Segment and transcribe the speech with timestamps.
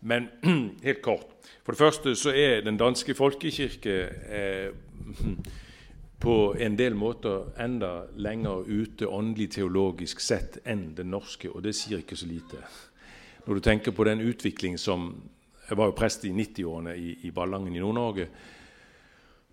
[0.00, 0.28] Men
[0.86, 1.26] helt kort.
[1.62, 3.96] For det første så er den danske folkekirke
[4.28, 4.70] eh,
[6.24, 11.74] på en del måter enda lenger ute åndelig teologisk sett enn den norske, og det
[11.76, 12.60] sier ikke så lite.
[13.46, 15.14] Når du tenker på den utvikling som
[15.70, 18.24] Jeg var jo prest i 90-årene i, i Ballangen i Nord-Norge.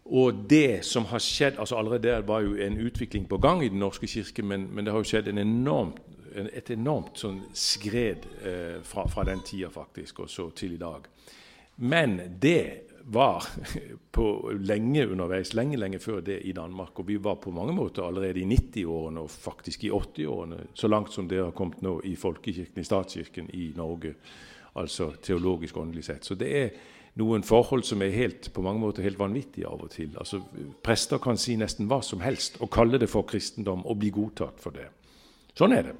[0.05, 3.69] Og det som har skjedd altså Allerede der var jo en utvikling på gang i
[3.69, 5.99] Den norske kirke, men, men det har jo skjedd en enormt,
[6.37, 11.07] et enormt sånn skred eh, fra, fra, den tida faktisk, og så til i dag.
[11.81, 13.45] Men det var
[14.17, 14.25] på
[14.59, 16.99] lenge underveis, lenge lenge før det i Danmark.
[16.99, 21.13] Og vi var på mange måter allerede i 90-årene og faktisk i 80-årene, så langt
[21.13, 24.13] som det har kommet nå i folkekirken, i statskirken i Norge.
[24.77, 26.25] Altså teologisk åndelig sett.
[26.27, 26.69] Så det er
[27.17, 30.11] noen forhold som er helt, på mange måter helt vanvittige av og til.
[30.19, 30.41] Altså,
[30.83, 34.59] Prester kan si nesten hva som helst og kalle det for kristendom og bli godtatt
[34.61, 34.89] for det.
[35.57, 35.95] Sånn er det.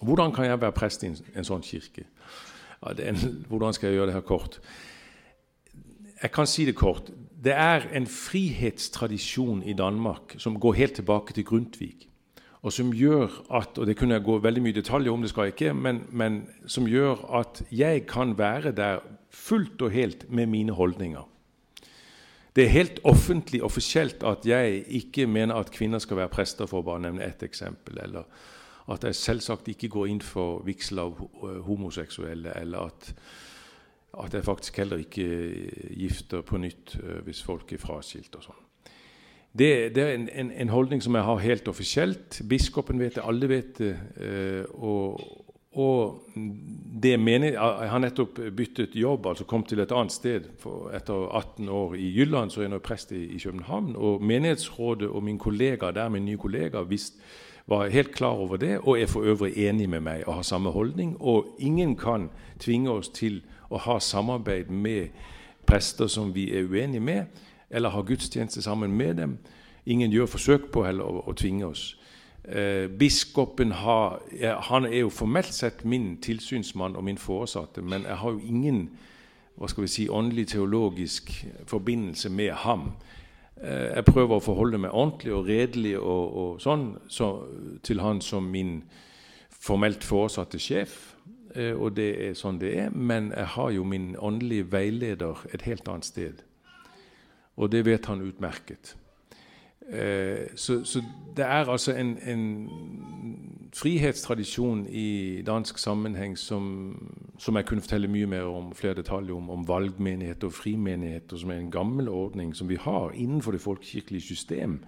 [0.00, 2.06] Hvordan kan jeg være prest i en, en sånn kirke?
[2.80, 4.60] Ja, en, hvordan skal jeg gjøre det her kort?
[6.22, 7.10] Jeg kan si det kort.
[7.44, 12.06] Det er en frihetstradisjon i Danmark som går helt tilbake til Grundtvig.
[12.60, 15.48] Og som gjør at og det kunne jeg gå veldig mye detaljer om, det skal
[15.48, 19.00] jeg ikke, men, men som gjør at jeg kan være der
[19.32, 21.24] fullt og helt med mine holdninger.
[22.56, 26.82] Det er helt offentlig offisielt at jeg ikke mener at kvinner skal være prester, for
[26.82, 28.00] å bare nevne ett eksempel.
[28.02, 28.26] Eller
[28.90, 31.20] at jeg selvsagt ikke går inn for vigsel av
[31.66, 32.56] homoseksuelle.
[32.58, 33.14] Eller at
[34.18, 38.48] at jeg faktisk heller ikke eh, gifter på nytt eh, hvis folk er fraskilt og
[38.48, 38.66] sånn.
[39.50, 42.40] Det, det, er en, en, en, holdning som jeg har helt offisielt.
[42.48, 43.94] Biskopen vet det, alle vet det.
[44.22, 45.18] Eh, og,
[45.74, 46.20] og
[47.02, 50.46] det mener, Jeg har nettopp byttet jobb, altså kom til et annet sted.
[50.62, 53.96] For etter 18 år i Jylland så er jeg nå prest i, i, København.
[53.96, 57.18] Og Menighetsrådet og min kollega der, min nye kollega visst,
[57.70, 60.70] var helt klar over det og er for øvrig enig med meg og har samme
[60.70, 61.16] holdning.
[61.20, 65.14] Og ingen kan tvinge oss til å ha samarbeid med
[65.66, 67.24] prester som vi er uenige med,
[67.70, 69.38] eller ha gudstjeneste sammen med dem.
[69.86, 71.94] Ingen gjør forsøk på heller å, å tvinge oss.
[72.44, 74.18] Eh, biskopen har,
[74.70, 78.88] han er jo formelt sett min tilsynsmann og min foresatte, men jeg har jo ingen
[79.60, 81.30] hva skal vi si, åndelig teologisk
[81.68, 82.90] forbindelse med ham.
[83.60, 87.30] Eh, jeg prøver å forholde meg ordentlig og redelig og, og sånn så,
[87.84, 88.78] til han som min
[89.50, 91.16] formelt foresatte sjef.
[91.54, 92.94] Eh, og det er sånn det er.
[92.94, 96.42] Men jeg har jo min åndelige veileder et helt annet sted.
[97.60, 98.94] Og det vet han utmerket.
[99.92, 101.02] Eh, så, så
[101.36, 102.70] det er altså en, en,
[103.74, 106.96] frihetstradisjon i dansk sammenheng som,
[107.38, 111.50] som, jeg kunne fortelle mye mer om, flere detaljer om, om valgmenigheter og frimenigheter, som
[111.50, 114.84] er en gammel ordning som vi har innenfor det folkekirkelige system,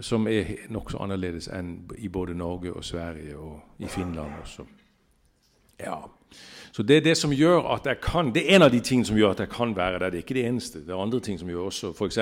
[0.00, 4.64] som er nokså annerledes enn i både Norge og Sverige og i Finland også.
[5.80, 6.00] Ja.
[6.72, 9.04] Så det er det som gjør at jeg kan, det er en av de tingene
[9.04, 10.10] som gjør at jeg kan være der.
[10.10, 10.80] Det er ikke det eneste.
[10.86, 12.18] Det er andre ting som gjør også f.eks.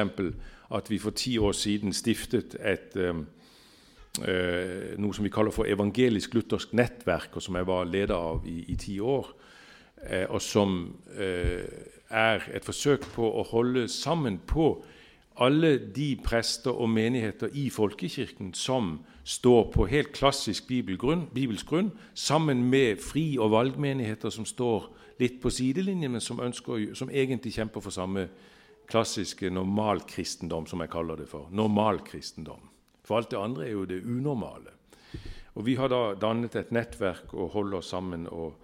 [0.74, 3.26] at vi for ti år siden stiftet et, um,
[4.18, 8.64] uh, noe som vi kaller for evangelisk-luthersk nettverk, og som jeg var leder av i,
[8.74, 9.30] i ti år.
[10.02, 10.76] Uh, og som
[11.14, 11.62] uh,
[12.10, 14.72] er et forsøk på å holde sammen på
[15.40, 21.90] alle de prester og menigheter i folkekirken som står på helt klassisk bibelgrunn, bibelsk grunn,
[22.14, 24.90] sammen med fri- og valgmenigheter som står
[25.20, 28.26] litt på sidelinjen, men som, ønsker, som egentlig kjemper for samme
[28.90, 31.48] klassiske normalkristendom, som jeg kaller det for.
[31.54, 32.68] Normalkristendom.
[33.04, 34.76] For alt det andre er jo det unormale.
[35.54, 38.54] Og Vi har da dannet et nettverk og holder oss sammen og,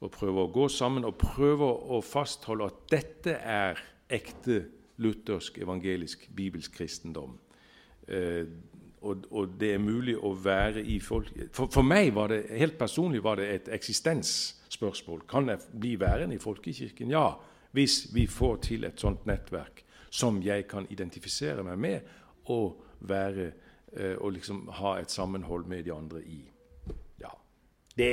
[0.00, 3.80] og prøver å gå sammen og prøver å fastholde at dette er
[4.10, 4.60] ekte
[4.98, 7.38] luthersk, evangelisk, bibelsk kristendom.
[8.08, 8.46] Eh,
[9.00, 12.74] og, og, det er mulig å være i folk for, for, meg var det helt
[12.80, 15.22] personlig var det et eksistensspørsmål.
[15.30, 17.12] Kan jeg bli værende i folkekirken?
[17.14, 17.30] Ja,
[17.76, 22.12] hvis vi får til et sånt nettverk som jeg kan identifisere meg med
[22.50, 23.50] og være
[23.92, 26.40] eh, og liksom ha et sammenhold med de andre i.
[27.20, 27.34] Ja,
[27.96, 28.12] det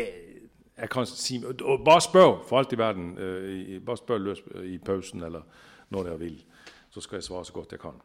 [0.75, 3.17] jeg kan si, og Bare spør, for alt i verden.
[3.17, 5.47] Eh, bare spør løs i pausen eller
[5.89, 6.43] når dere vil
[6.95, 8.01] så skal jeg svare så godt jeg kan.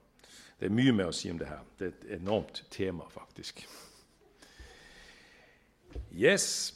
[0.61, 1.61] Det er mye mer å si om det her.
[1.79, 3.63] Det er et enormt tema, faktisk.
[6.11, 6.75] Yes.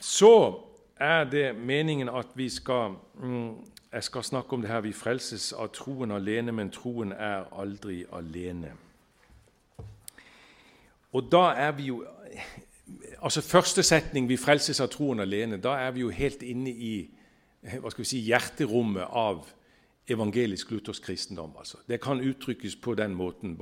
[0.00, 0.60] Så
[1.00, 3.56] er det meningen at vi skal mm,
[3.92, 4.80] Jeg skal snakke om det her.
[4.80, 8.74] Vi frelses av troen alene, men troen er aldri alene.
[11.12, 12.04] Og da er vi jo
[13.22, 17.10] Altså første setning 'Vi frelses av troen alene', da er vi jo helt inne i
[17.80, 19.46] hva skal vi si, hjerterommet av
[20.08, 21.52] evangelisk-luthersk kristendom.
[21.58, 21.78] Altså.
[21.88, 23.56] Det kan uttrykkes på den måten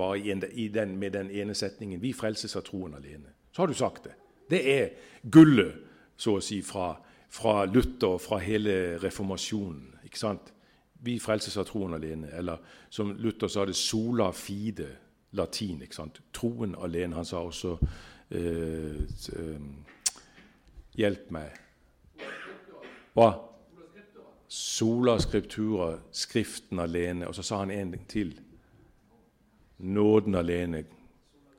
[0.73, 3.33] den, med den ene setningen 'Vi frelses av troen alene'.
[3.51, 4.13] Så har du sagt det.
[4.49, 4.89] Det er
[5.31, 5.73] gullet,
[6.17, 6.95] så å si, fra,
[7.29, 9.95] fra Luther og fra hele reformasjonen.
[10.03, 10.53] ikke sant?
[10.93, 12.29] Vi frelses av troen alene.
[12.33, 12.57] Eller
[12.89, 14.87] som Luther sa det, sola fide,
[15.31, 15.81] latin.
[15.81, 16.21] ikke sant?
[16.33, 17.15] Troen alene.
[17.15, 17.77] Han sa også
[18.31, 19.01] eh,
[19.39, 19.61] eh,
[20.95, 21.51] Hjelp meg.
[23.13, 23.54] Hva?
[24.47, 27.27] Sola skriptura, Skriften alene.
[27.27, 28.39] Og så sa han en ting til.
[29.77, 30.83] Nåden alene.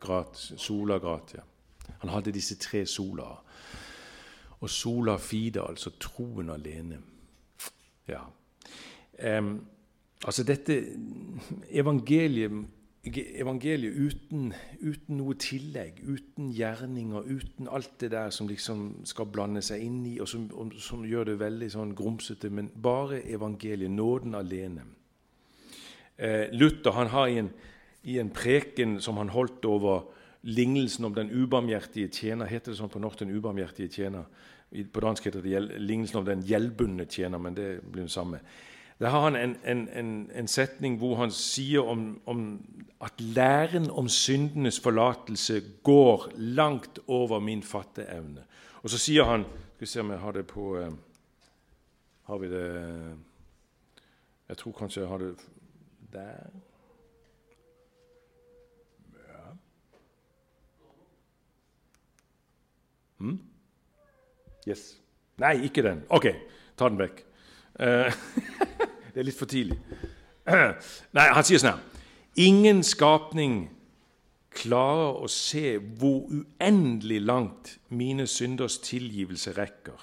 [0.00, 1.42] Gratis, sola gratia.
[1.98, 3.42] Han hadde disse tre solaer.
[4.60, 6.98] Og sola fide, altså troen alene.
[8.08, 8.22] Ja.
[9.38, 9.66] Um,
[10.24, 10.84] altså dette
[11.70, 12.64] evangeliet,
[13.14, 14.48] evangeliet uten,
[14.80, 20.00] uten, noe tillegg, uten gjerninger, uten alt det der som liksom skal blande seg inn
[20.08, 24.86] i, og som, og som gjør det veldig sånn grumsete, men bare evangeliet, nåden alene.
[26.16, 27.50] Eh, Luther han har i en,
[28.02, 30.06] i en preken som han holdt over
[30.46, 32.46] lignelsen om den ubarmhjertige tjener.
[32.50, 34.26] Heter det sånn på norsk 'den ubarmhjertige tjener'?
[34.92, 38.40] På dansk heter det lignelsen om den gjeldbundne tjener, men det blir det samme.
[38.98, 42.66] Der har han en, en, en, en setning hvor han sier om, om,
[43.00, 48.44] at læren om syndenes forlatelse går langt over min fatteevne.
[48.82, 49.44] Og så sier han
[49.76, 50.92] Skal vi se om jeg har det på uh,
[52.24, 52.68] Har vi det
[54.48, 55.34] Jeg tror kanskje jeg har det
[56.12, 56.46] der.
[63.18, 63.40] Hmm?
[64.68, 65.00] Yes.
[65.36, 66.04] Nei, ikke den.
[66.08, 66.26] Ok,
[66.76, 67.25] ta den vekk.
[67.80, 68.12] Uh,
[69.12, 69.78] det er litt for tidlig.
[71.16, 71.94] Nei, han sier sånn her
[72.36, 73.70] Ingen skapning
[74.56, 79.96] klarer å se hvor uendelig langt mine synders tilgivelse rekker.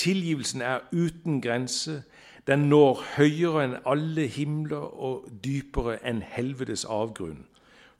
[0.00, 2.02] Tilgivelsen er uten grense.
[2.46, 7.44] Den når høyere enn alle himler og dypere enn helvetes avgrunn.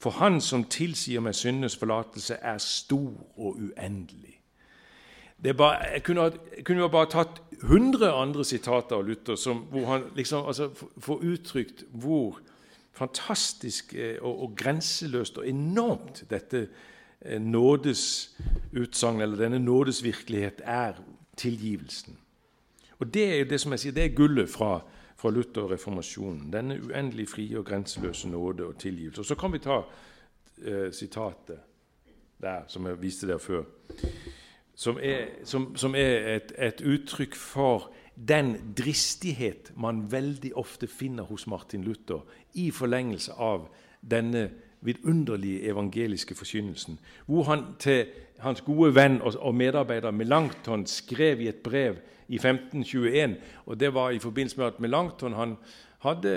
[0.00, 4.40] For Han som tilsier meg syndenes forlatelse, er stor og uendelig.
[5.56, 9.86] Bare, jeg, kunne, jeg kunne jo bare tatt 100 andre sitater av Luther som, hvor
[9.86, 12.40] han liksom, altså, får uttrykt hvor
[12.96, 16.68] fantastisk eh, og, og, grenseløst og enormt dette
[17.20, 18.38] nådesutsagnet,
[18.72, 20.92] nådesutsagn, eller denne nådesvirkelighet, er
[21.36, 22.16] tilgivelsen.
[22.98, 24.80] Og Det er det som jeg sier, det er gullet fra,
[25.16, 26.48] fra Luther og reformasjonen.
[26.52, 29.20] Denne uendelig frie og grenseløse nåde og tilgivelse.
[29.20, 29.82] Og Så kan vi ta
[30.64, 31.60] eh, sitatet
[32.40, 33.64] der, som jeg viste der før
[34.80, 41.28] som er, som, som er et, et, uttrykk for den dristighet man veldig ofte finner
[41.28, 42.24] hos Martin Luther
[42.56, 43.68] i forlengelse av
[44.00, 44.46] denne
[44.80, 46.96] vidunderlige evangeliske forkynnelsen,
[47.28, 48.08] hvor han til
[48.40, 53.94] hans gode venn og, og medarbeider Melanchthon skrev i et brev i 1521, og det
[53.94, 55.56] var i forbindelse med at Melanchthon han
[56.00, 56.32] hadde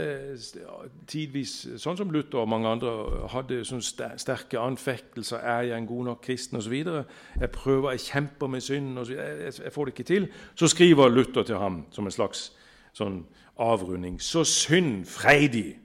[1.07, 2.91] tidvis, sånn som Luther og mange andre,
[3.31, 5.39] hadde sterke anfektelser.
[5.39, 6.59] Er jeg en god nok kristen?
[6.59, 6.73] osv.
[6.75, 10.27] Jeg prøver, jeg kjemper med synden, og jeg, jeg får det ikke til.
[10.59, 12.49] Så skriver Luther til ham som en slags
[12.93, 13.21] sånn
[13.63, 14.19] avrunding.
[14.21, 15.77] Så synd freidig,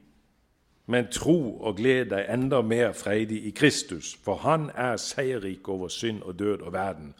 [0.88, 5.88] men tro og gled deg enda mer freidig i Kristus, for Han er seierrik over
[5.88, 7.14] synd og død og verden.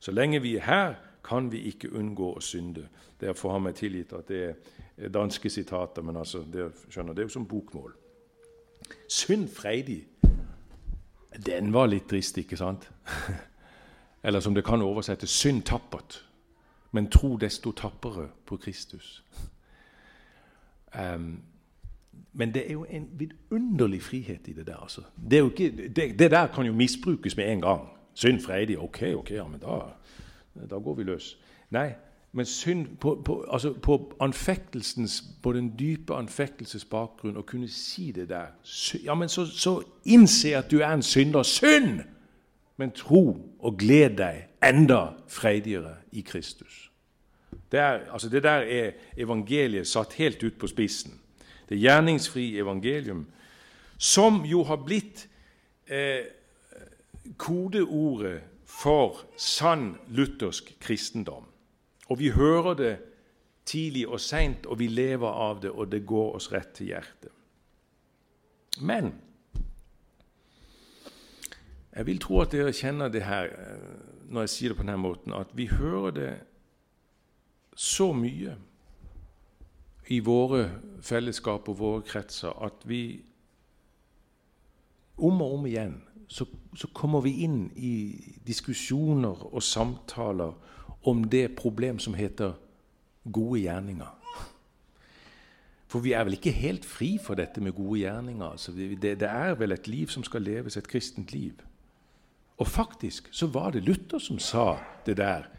[0.00, 0.94] Så lenge vi er her,
[1.24, 2.88] kan vi ikke unngå å synde.
[3.20, 4.56] Derfor har vi tilgitt at det
[4.96, 7.92] er danske sitater, men altså, det, skjønner, det er jo som bokmål.
[9.08, 10.06] Synd freidig.
[11.46, 12.88] Den var litt trist, ikke sant?
[14.24, 16.24] Eller som det kan oversettes synd tappert,
[16.92, 19.22] men tro desto tappere på Kristus.
[20.96, 21.42] Um,
[22.32, 24.76] men det er jo en vidunderlig frihet i det der.
[24.76, 25.00] altså.
[25.30, 27.88] Det, ikke, det, det der kan jo misbrukes med en gang.
[28.14, 28.78] Synd freidig.
[28.78, 29.80] Ok, ok, ja, men da,
[30.70, 31.38] da går vi løs.
[31.70, 31.92] Nei,
[32.32, 34.14] men synd på, på, altså på
[35.42, 38.46] på den dype anfektelses bakgrunn, å kunne si det der
[39.04, 41.42] Ja, men så, så innse at du er en synder.
[41.42, 42.00] Synd!
[42.76, 46.90] Men tro og gled deg enda freidigere i Kristus.
[47.72, 51.12] Det, er, altså det der er evangeliet satt helt ut på spissen.
[51.68, 53.26] Det gjerningsfrie evangelium,
[53.98, 55.28] som jo har blitt
[55.86, 56.26] eh,
[57.36, 61.46] kodeordet for sann luthersk kristendom.
[62.10, 62.94] Og vi hører det
[63.64, 67.30] tidlig og seint, og vi lever av det, og det går oss rett til hjertet.
[68.80, 69.12] Men
[71.92, 74.02] jeg vil tro at dere kjenner det her eh,
[74.32, 76.32] når jeg sier det på denne måten, at vi hører det
[77.76, 78.56] så mye
[80.12, 80.66] i våre
[81.02, 83.02] fellesskap og våre kretser at vi
[85.22, 86.00] om og om igjen
[86.32, 87.94] så, så kommer vi inn i
[88.46, 90.54] diskusjoner og samtaler
[91.08, 92.54] om det problem som heter
[93.32, 94.18] gode gjerninger.
[95.92, 98.46] For vi er vel ikke helt fri for dette med gode gjerninger.
[98.46, 101.52] Altså, det, det, er vel et liv som skal leves, et kristent liv.
[102.56, 105.50] Og faktisk så var det Luther som sa det der.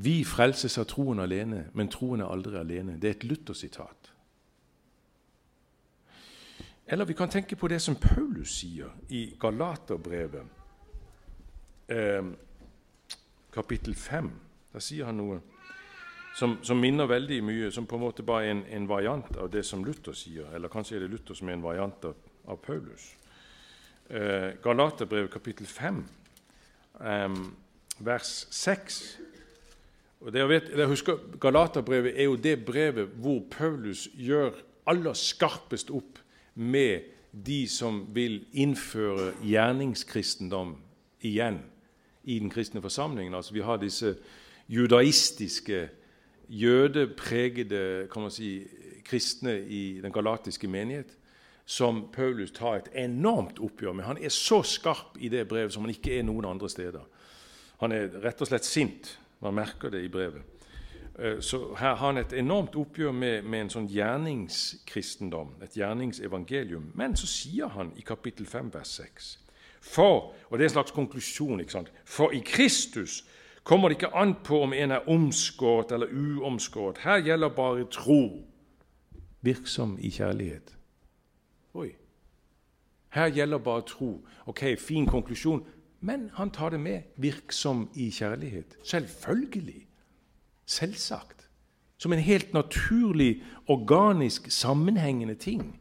[0.00, 2.94] Vi frelses av troen alene, men troen er aldri alene.
[3.02, 4.12] Det er et Luther-sitat.
[6.86, 10.46] Eller vi kan tenke på det som Paulus sier i Galaterbrevet,
[11.88, 12.30] eh,
[13.52, 14.30] kapittel 5.
[14.72, 15.40] Der sier han noe
[16.38, 19.50] som, som, minner veldig mye, som på en måte bare er en, en, variant av
[19.50, 20.46] det som Luther sier.
[20.54, 22.14] Eller kanskje er det Luther som er en variant av,
[22.46, 23.16] av Paulus.
[24.08, 26.04] Eh, Galaterbrevet kapittel 5,
[27.02, 27.40] eh,
[27.98, 29.18] vers 6.
[30.20, 34.56] Og dere, vet, dere husker, Galaterbrevet er jo det brevet hvor Paulus gjør
[34.88, 36.18] aller skarpest opp
[36.58, 40.74] med de som vil innføre gjerningskristendom
[41.22, 41.60] igjen
[42.24, 43.34] i den kristne forsamlingen.
[43.34, 44.16] Altså Vi har disse
[44.68, 45.88] judaistiske,
[46.48, 48.66] jødepregede kan man si,
[49.04, 51.14] kristne i den galatiske menighet,
[51.64, 54.04] som Paulus tar et enormt oppgjør med.
[54.04, 57.04] Han er så skarp i det brevet som han ikke er noen andre steder.
[57.80, 59.18] Han er rett og slett sint.
[59.40, 60.42] Man merker det i brevet.
[61.18, 66.92] Eh, så her har han et enormt oppgjør med, med, en sånn gjerningskristendom, et gjerningsevangelium.
[66.94, 69.38] Men så sier han i kapittel 5, vers 6
[69.80, 71.92] For, og det er en slags konklusjon, ikke sant?
[72.04, 73.24] for i Kristus
[73.62, 76.98] kommer det ikke an på om en er omskåret eller uomskåret.
[77.04, 78.44] Her gjelder bare tro,
[79.42, 80.74] virksom i kjærlighet.
[81.74, 81.90] Oi.
[83.14, 84.24] Her gjelder bare tro.
[84.46, 85.66] Ok, fin konklusjon.
[86.00, 88.76] Men han tar det med virksom i kjærlighet.
[88.84, 89.86] Selvfølgelig.
[90.66, 91.48] Selvsagt.
[91.98, 95.80] Som en helt naturlig, organisk, sammenhengende ting.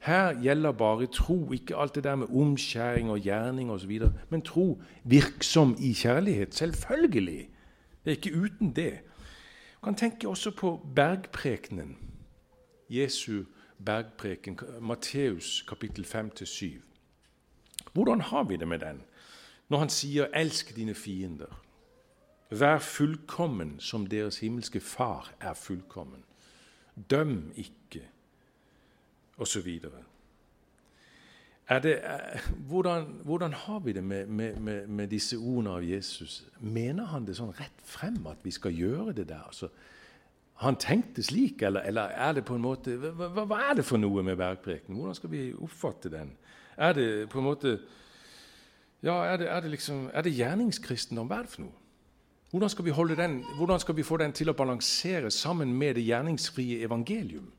[0.00, 4.00] Her gjelder bare tro, ikke alt det der med omskjæring og gjerning osv.
[4.28, 6.54] Men tro virksom i kjærlighet.
[6.54, 7.48] Selvfølgelig.
[8.04, 8.92] Det er ikke uten det.
[9.80, 11.96] Du kan tenke også på bergprekenen.
[12.90, 13.42] Jesu
[13.84, 16.66] bergpreken, Matteus kapittel 5-7.
[17.96, 19.00] Hvordan har vi det med den
[19.68, 21.54] når han sier 'elsk dine fiender'?
[22.50, 26.24] Vær fullkommen som deres himmelske Far er fullkommen.
[27.10, 28.02] Døm ikke,
[29.38, 29.80] osv.
[32.68, 36.46] Hvordan, hvordan, har vi det med, med, med, med, disse ordene av Jesus?
[36.60, 39.42] Mener han det sånn rett frem at vi skal gjøre det der?
[39.46, 39.68] Altså,
[40.56, 44.00] han tenkte slik, eller, eller, er det på en måte hva, hva, er det for
[44.00, 44.96] noe med bergpreken?
[44.96, 46.30] Hvordan skal vi oppfatte den?
[46.76, 47.78] Er det på en måte
[49.04, 51.28] Ja, er det, er det liksom, er det gjerningskristendom?
[51.28, 51.82] Hva er det for noe?
[52.50, 56.80] Hvordan skal, den, hvordan skal, vi få den til å balansere sammen med det gjerningsfrie
[56.86, 57.50] evangelium?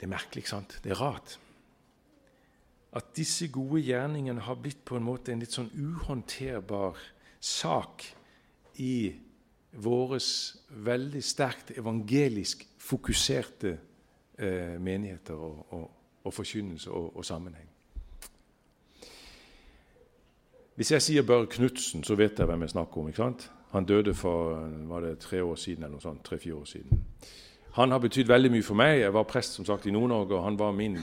[0.00, 0.80] Det er merkelig, sant?
[0.82, 1.36] Det er rart.
[2.96, 6.98] At disse gode gjerningene har blitt på en måte en litt sånn uhåndterbar
[7.38, 8.08] sak
[8.76, 9.12] i
[9.72, 13.76] våres veldig sterkt evangelisk fokuserte
[14.38, 15.90] eh, menigheter og, og,
[16.24, 17.68] og forkynnelse og, og, sammenheng.
[20.74, 23.08] Hvis jeg sier Børre Knutsen, så vet jeg hvem jeg snakker om.
[23.08, 23.50] ikke sant?
[23.70, 27.04] Han døde for var det tre år siden, eller noe sånt, tre-fire år siden.
[27.76, 28.96] Han har betydd veldig mye for meg.
[28.98, 30.96] Jeg var prest som sagt i Nord-Norge, og han var min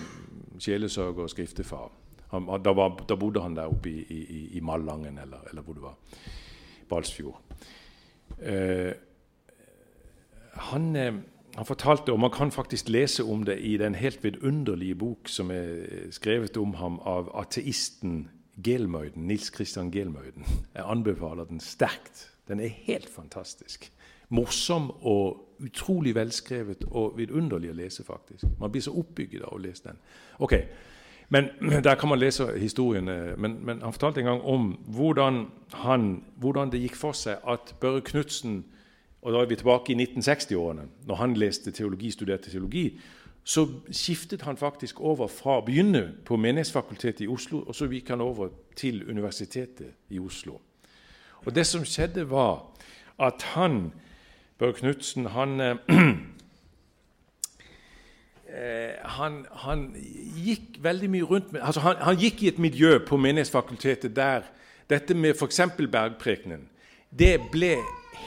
[0.60, 1.92] sjelesørger og skriftefar.
[2.34, 5.78] Han, da, var, da, bodde han der oppe i, i, i Malangen, eller, eller, hvor
[5.78, 5.96] det var.
[6.90, 7.42] Balsfjord.
[8.42, 8.94] Eh,
[10.54, 10.96] han...
[10.96, 11.14] Eh,
[11.58, 15.50] han fortalte, og Man kan faktisk lese om det i den helt vidunderlige bok som
[15.52, 18.28] er skrevet om ham av ateisten
[18.64, 20.46] Gelmøyden, Nils Christian Gelmøyden.
[20.76, 22.30] Jeg anbefaler den sterkt.
[22.48, 23.92] Den er helt fantastisk.
[24.30, 28.46] Morsom og utrolig velskrevet og vidunderlig å lese, faktisk.
[28.60, 30.00] Man blir så oppbygget av å lese den.
[30.40, 30.54] Ok,
[31.30, 31.50] men
[31.84, 33.36] Der kan man lese historiene.
[33.38, 37.76] Men, men han fortalte en gang om hvordan, han, hvordan det gikk for seg at
[37.80, 38.66] Børre Knutsen
[39.22, 40.86] og da er vi tilbake i 1960-årene.
[41.08, 43.00] Når han leste teologi, studerte teologi,
[43.44, 48.14] så skiftet han faktisk over fra å begynne på Menighetsfakultetet i Oslo, og så gikk
[48.14, 50.60] han over til Universitetet i Oslo.
[51.46, 52.64] Og Det som skjedde, var
[53.20, 53.92] at han,
[54.58, 55.60] Børre Knutsen, han,
[58.58, 59.88] eh, han, han
[60.42, 64.50] gikk veldig mye rundt med, altså han, han, gikk i et miljø på Menighetsfakultetet der
[64.90, 65.62] dette med f.eks.
[65.78, 66.68] bergprekenen
[67.10, 67.78] det ble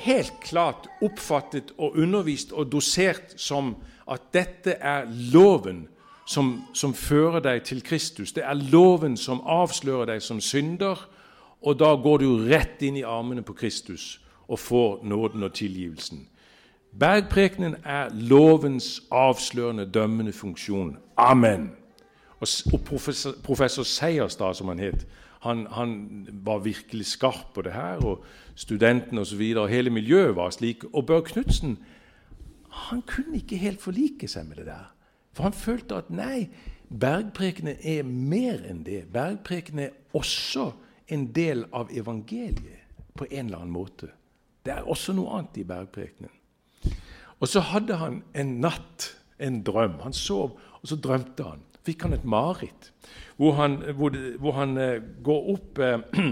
[0.04, 3.74] helt klart oppfattet og undervist og dosert som
[4.10, 5.86] at dette er loven
[6.26, 8.32] som, som, fører deg til Kristus.
[8.32, 10.98] Det er loven som avslører deg som synder,
[11.60, 16.24] og da går du rett inn i armene på Kristus og får nåden og tilgivelsen.
[16.98, 20.96] Bergprekenen er lovens avslørende, dømmende funksjon.
[21.16, 21.70] Amen.
[22.40, 22.48] Og,
[22.84, 25.06] professor, professor Seierstad, som han het,
[25.40, 29.40] han, han, var virkelig skarp på det her, og studentene osv.
[29.68, 30.84] Hele miljøet var slik.
[30.92, 31.78] Og Børre Knutsen
[32.70, 34.90] han kunne ikke helt forlike seg med det der.
[35.32, 36.48] For han følte at nei,
[36.90, 39.04] bergprekene er mer enn det.
[39.12, 40.70] Bergprekene er også
[41.10, 44.10] en del av evangeliet på en eller annen måte.
[44.64, 46.30] Det er også noe annet i bergprekenen.
[47.40, 49.98] Og så hadde han en natt, en drøm.
[50.04, 51.64] Han sov, og så drømte han.
[51.84, 52.92] Fikk han et mareritt
[53.40, 55.98] hvor han, hvor, hvor han eh, går opp eh,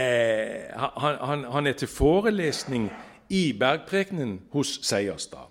[0.00, 2.90] eh, han, han, han, er til forelesning
[3.28, 5.48] i bergprekenen hos Seierstad.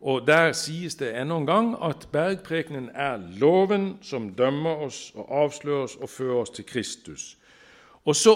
[0.00, 5.30] Og Der sies det ennå en gang at bergprekenen er loven som dømmer oss og
[5.44, 7.38] avslører oss og fører oss til Kristus.
[8.04, 8.34] Og så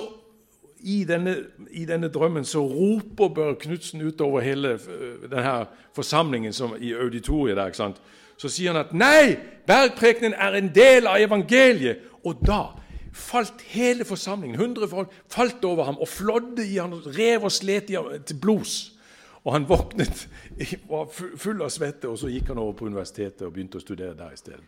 [0.85, 1.37] i denne,
[1.71, 7.57] i denne, drømmen så roper Børre Knutsen utover hele eh, denne forsamlingen som, i auditoriet
[7.57, 7.73] der.
[7.73, 8.01] ikke sant?
[8.37, 9.37] Så sier han at nei,
[9.67, 12.11] bergprekenen er en del av evangeliet.
[12.25, 12.75] Og da
[13.15, 17.91] falt hele forsamlingen, 100 folk, falt over ham og flådde i ham, rev og slet
[17.91, 18.93] i ham til blods.
[19.45, 20.29] Og han våknet,
[20.91, 24.17] var full av svette, og så gikk han over på universitetet og begynte å studere
[24.19, 24.65] der i stedet.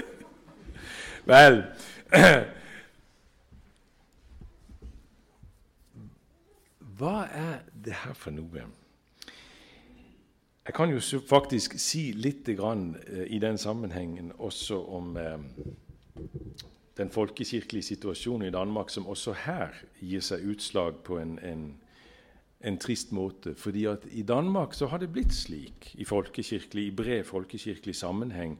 [1.30, 1.62] Vel
[7.00, 8.66] Hva er det her for noe?
[10.66, 15.38] Jeg kan jo faktisk si litt grann, eh, i den sammenhengen også om eh,
[17.00, 21.64] den folkekirkelige situasjonen i Danmark, som også her gir seg utslag på en, en,
[22.60, 23.54] en trist måte.
[23.56, 28.58] Fordi at i Danmark så har det blitt slik, i, i bred folkekirkelig sammenheng,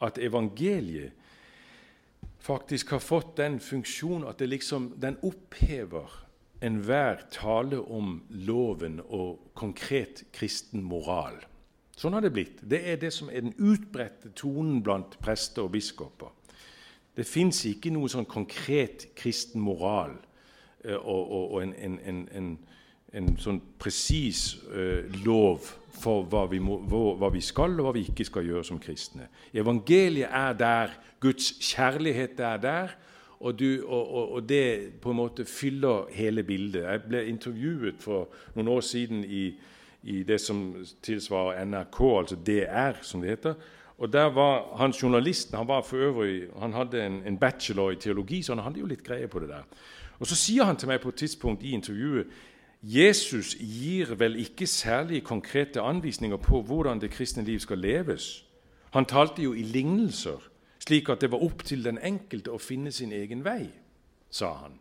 [0.00, 1.10] at evangeliet
[2.38, 6.29] faktisk har fått den funksjon at det liksom, den opphever
[6.60, 11.38] enhver tale om loven og konkret kristen moral.
[12.00, 12.60] Sånn har det blitt.
[12.64, 16.32] Det er det som er den utbredte tonen blant prester og biskoper.
[17.16, 20.14] Det fins ikke noe sånn konkret kristen moral
[20.86, 22.50] uh, og, og, og, en, en, en,
[23.12, 28.06] en sånn presis uh, lov for hva vi, må, hva vi, skal og hva vi
[28.08, 29.28] ikke skal gjøre som kristne.
[29.52, 32.94] Evangeliet er der, Guds kjærlighet er der,
[33.40, 36.82] og, du, og, og, det på en måte fyller hele bildet.
[36.82, 39.54] Jeg ble intervjuet for noen år siden i,
[40.02, 43.54] i det som tilsvarer NRK, altså DR, som det heter.
[43.98, 47.96] Og der var han Journalisten han var for øvrig, han hadde en, en, bachelor i
[47.96, 49.64] teologi, så han hadde jo litt greie på det der.
[50.18, 52.26] Og Så sier han til meg på et tidspunkt i intervjuet
[52.82, 58.44] Jesus gir vel ikke særlig konkrete anvisninger på hvordan det kristne liv skal leves.
[58.90, 60.49] Han talte jo i lignelser
[60.80, 63.68] slik at det var opp til den enkelte å finne sin egen vei,
[64.30, 64.78] sa han.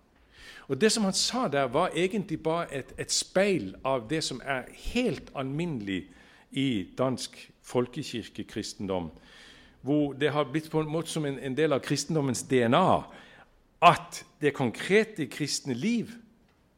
[0.70, 4.42] Og Det som han sa der, var egentlig bare et, et speil av det som
[4.46, 6.04] er helt alminnelig
[6.52, 9.10] i dansk folkekirkekristendom,
[9.82, 13.02] hvor det har blitt på en måte som en, en del av kristendommens DNA
[13.82, 16.12] at det konkrete kristne liv,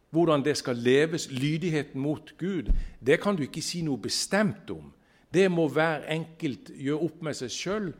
[0.09, 2.71] hvordan det skal leves, lydigheten mot Gud,
[3.05, 4.91] det kan du ikke si noe bestemt om.
[5.33, 7.91] Det må hver enkelt gjøre opp med seg sjøl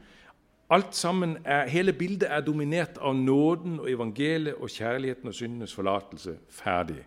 [0.72, 5.74] Alt sammen er, Hele bildet er dominert av nåden og evangeliet og kjærligheten og syndenes
[5.76, 6.38] forlatelse.
[6.50, 7.02] Ferdig.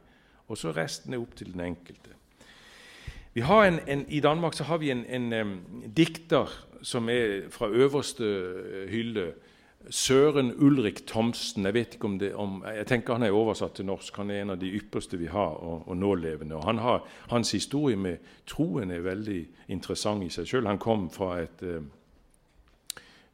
[0.49, 2.13] Og så resten er opp til den enkelte.
[3.35, 5.65] En, en, I Danmark har vi en, en
[5.97, 9.33] dikter som er fra øverste uh, hylle.
[9.91, 11.65] Søren Ulrik Thomsen.
[11.65, 14.17] Jeg vet ikke om det, om, jeg tenker han er oversatt til norsk.
[14.17, 16.55] Han er en av de ypperste vi har, og, og nålevende.
[16.55, 20.67] Og han har, hans historie med troen er veldig interessant i seg sjøl.
[20.67, 21.65] Han kom fra et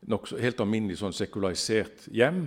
[0.09, 2.45] nok helt alminnelig sånn sekularisert hjem.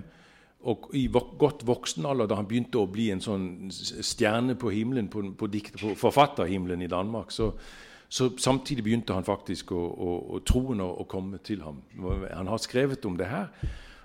[0.64, 5.10] Og i godt voksen alder, da han begynte å bli en sånn stjerne på himmelen,
[5.12, 7.50] på, på, på forfatterhimmelen i Danmark, så,
[8.08, 11.82] så, samtidig begynte han faktisk å, å, å troen å, komme til ham.
[12.32, 13.52] Han har skrevet om det her.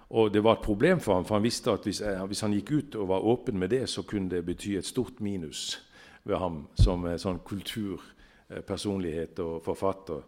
[0.09, 2.73] Og det var et problem for ham, for han visste at hvis, hvis han gikk
[2.73, 5.77] ut og var åpen med det, så kunne det bety et stort minus
[6.25, 10.25] ved ham som sånn kulturpersonlighet og forfatter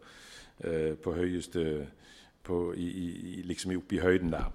[0.62, 1.64] eh, på høyeste
[2.46, 4.48] på, i, i, liksom oppe i høyden der.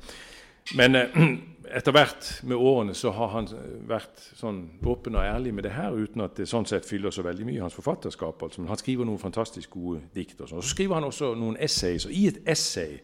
[0.74, 1.20] Men eh,
[1.78, 3.50] etter hvert med årene så har han
[3.90, 7.26] vært sånn åpen og ærlig med det her, uten at det sånn sett fyller så
[7.26, 8.42] veldig mye hans forfatterskap.
[8.42, 8.62] Altså.
[8.62, 10.40] Men han skriver noen fantastisk gode dikt.
[10.42, 10.62] Og, sånn.
[10.62, 12.08] og så skriver han også noen essays.
[12.10, 13.00] Og i et essay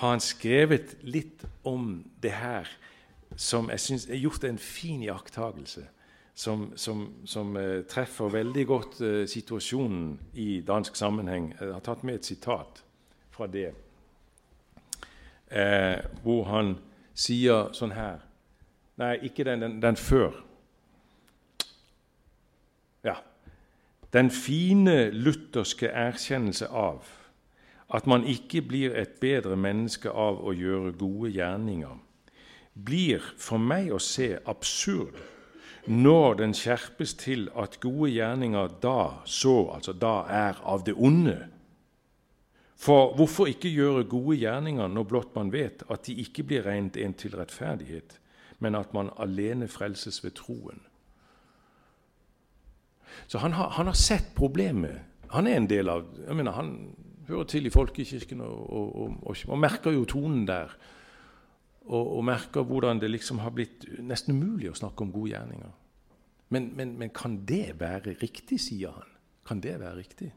[0.00, 2.68] har han skrevet litt om det her
[3.40, 5.88] som jeg syns er gjort en fin iakttagelse.
[6.34, 11.52] Som, som, som eh, treffer veldig godt eh, situasjonen i dansk sammenheng.
[11.60, 12.80] Jeg har tatt med et sitat
[13.30, 13.68] fra det
[15.54, 16.76] eh, hvor han
[17.14, 18.22] sier sånn her
[18.94, 20.36] Nei, ikke den, den, den før.
[23.02, 23.16] Ja.
[24.14, 27.08] Den fine lutherske erkjennelse av
[27.94, 31.98] at man ikke blir et bedre menneske av å gjøre gode gjerninger,
[32.74, 35.18] blir for meg å se absurd
[35.86, 41.36] når den skjerpes til at gode gjerninger da så, altså da er av det onde,
[42.84, 46.98] for hvorfor ikke gjøre gode gjerninger når blott man vet at de ikke blir regnet
[47.00, 48.18] en til rettferdighet?
[48.64, 50.80] men at man alene frelses ved troen.
[53.26, 55.02] Så han har, han har sett problemet.
[55.34, 56.94] Han er en del av jeg mener, Han
[57.28, 60.74] hører til i folkekirken og, og, og, og merker jo tonen der.
[61.84, 65.72] Og, merker hvordan det liksom har blitt nesten umulig å snakke om gode gjerninger.
[66.48, 69.10] Men, men, men kan det være riktig, sier han.
[69.44, 70.30] Kan det være riktig?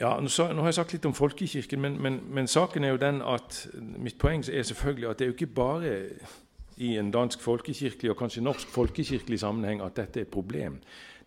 [0.00, 3.22] Ja, nå, har jeg sagt litt om folkekirken, men, men, men, saken er jo den
[3.24, 3.62] at
[3.96, 5.92] mitt poeng er selvfølgelig at det er jo ikke bare
[6.76, 10.76] i en dansk folkekirkelig og kanskje norsk folkekirkelig sammenheng at dette er et problem.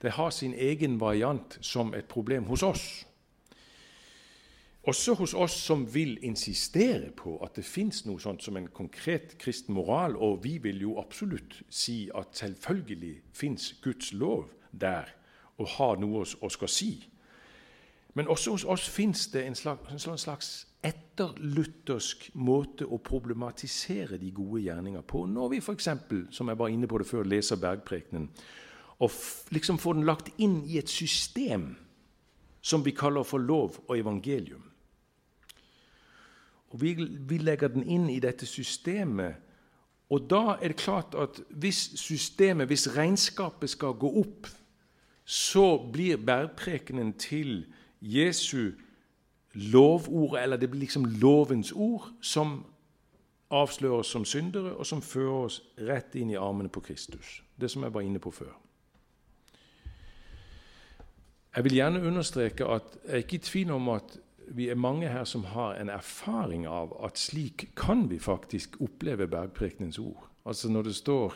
[0.01, 2.85] Det har sin egen variant som et problem hos oss.
[4.85, 9.33] Også hos oss som vil insistere på at det fins noe sånt som en konkret
[9.41, 15.09] kristen moral, og vi vil jo absolutt si at selvfølgelig fins Guds lov der
[15.57, 16.93] og har noe å skal si.
[18.19, 20.47] Men også hos oss fins det en slags, en slags
[20.83, 25.21] etterluthersk måte å problematisere de gode gjerninger på.
[25.23, 25.87] Når vi f.eks.,
[26.35, 28.27] som jeg var inne på det før, leser Bergprekenen,
[28.99, 29.15] og
[29.55, 31.69] liksom får den lagt inn i et system
[32.59, 34.67] som vi kaller for lov og evangelium.
[36.75, 39.39] Og vi, vi legger den inn i dette systemet,
[40.11, 44.51] og da er det klart at hvis systemet, hvis regnskapet skal gå opp,
[45.23, 47.61] så blir bærprekenen til
[48.01, 48.71] Jesu
[49.53, 52.65] lovord, eller det blir liksom lovens ord, som
[53.49, 57.41] avslører oss som syndere, og som fører oss rett inn i armene på Kristus.
[57.55, 58.53] Det som jeg var inne på før.
[61.55, 65.09] Jeg vil gjerne understreke at jeg er ikke i tvil om at vi er mange
[65.09, 70.29] her som har en erfaring av at slik kan vi faktisk oppleve bergprekenens ord.
[70.45, 71.35] Altså Når det står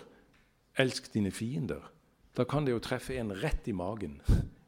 [0.78, 1.92] 'elsk dine fiender',
[2.38, 4.22] da kan det jo treffe en rett i magen.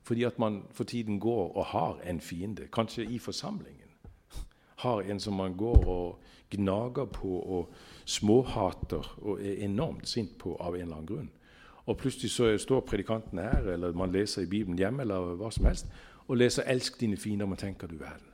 [0.05, 3.89] Fordi at man for tiden går og har en fiende, kanskje i forsamlingen.
[4.75, 6.19] Har en som man går og
[6.51, 7.73] gnager på og
[8.05, 11.31] småhater og er enormt sint på av en eller annen grunn.
[11.85, 15.65] Og plutselig så står predikanten her, eller man leser i Bibelen hjemme, eller hva som
[15.65, 15.85] helst,
[16.27, 18.27] og leser 'Elsk dine fiender', man tenker du verden.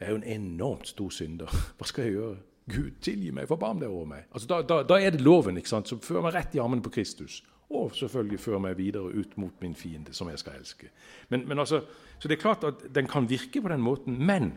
[0.00, 1.46] Jeg er jo en enormt stor synder.
[1.78, 2.36] Hva skal jeg gjøre?
[2.70, 4.24] Gud, tilgi meg, forbarm deg over meg.
[4.32, 6.82] Altså, da, da, da, er det loven ikke sant, som fører meg rett i armene
[6.82, 10.90] på Kristus og selvfølgelig føre meg videre ut mot min fiende, som jeg skal elske.
[11.28, 11.84] Men, men altså,
[12.18, 14.26] så det er klart at den kan virke på den måten.
[14.26, 14.52] Men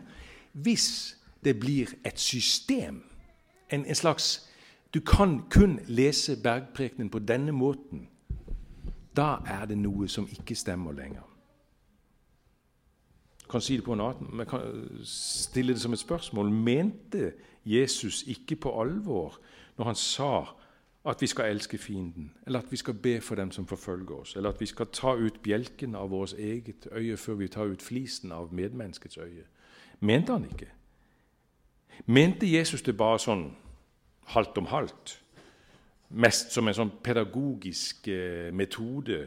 [0.52, 3.02] hvis det blir et system,
[3.70, 4.44] en, en slags
[4.94, 8.08] Du kan kun lese bergprekenen på denne måten.
[9.16, 11.26] Da er det noe som ikke stemmer lenger.
[13.42, 14.60] Jeg kan si det på en annen, men kan
[15.04, 16.50] stille det som et spørsmål.
[16.50, 17.32] Mente
[17.64, 19.38] Jesus ikke på alvor
[19.76, 20.44] når han sa
[21.10, 24.36] at vi skal elske fienden, eller at vi skal be for dem som forfølger oss,
[24.36, 27.82] eller at vi skal ta ut bjelken av vårt eget øye før vi tar ut
[27.82, 29.44] flisen av medmenneskets øye.
[30.00, 30.68] Mente han ikke?
[32.06, 33.48] Mente Jesus det bare sånn
[34.34, 35.16] halvt om halvt?
[36.08, 39.26] Mest som en sånn pedagogisk eh, metode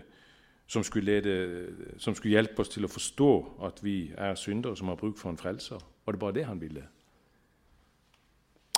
[0.72, 3.32] som skulle, lede, som skulle hjelpe oss til å forstå
[3.67, 5.82] at vi er syndere som har bruk for en frelser?
[6.06, 6.86] Var det bare det han ville?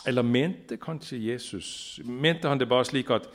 [0.07, 3.29] Eller mente kanskje Jesus Mente han det bare slik at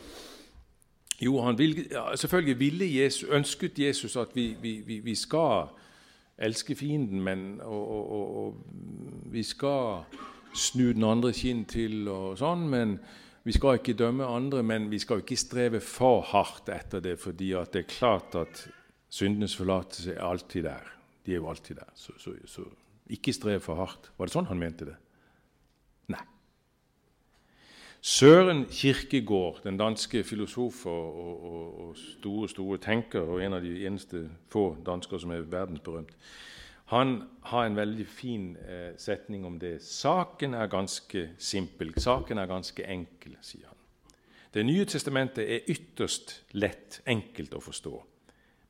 [1.20, 5.72] Jo, han vil, ja, selvfølgelig ville Jesus, ønsket Jesus at vi, vi, vi skal
[6.38, 8.66] elske fienden, men, og, og, og,
[9.32, 10.04] vi skal
[10.54, 12.94] snu den andre kinn til og sånn, men
[13.42, 17.50] vi skal ikke dømme andre, men vi skal ikke streve for hardt etter det, fordi
[17.72, 18.62] det er klart at
[19.10, 20.94] syndenes forlatelse er alltid der.
[21.26, 21.90] De er jo alltid der.
[21.98, 22.62] Så, så, så
[23.10, 24.10] ikke strev for hardt.
[24.16, 24.96] Var det sånn han mente det?
[28.00, 33.86] Søren Kirkegård, den danske filosof og, og, og, store store tenker, og en av de
[33.86, 36.14] eneste få dansker som er verdensberømt,
[36.88, 39.82] han har en veldig fin eh, setning om det.
[39.82, 41.92] Saken er ganske simpel.
[42.00, 43.76] Saken er ganske enkel, sier han.
[44.54, 47.92] Det nye testamentet er ytterst lett, enkelt å forstå.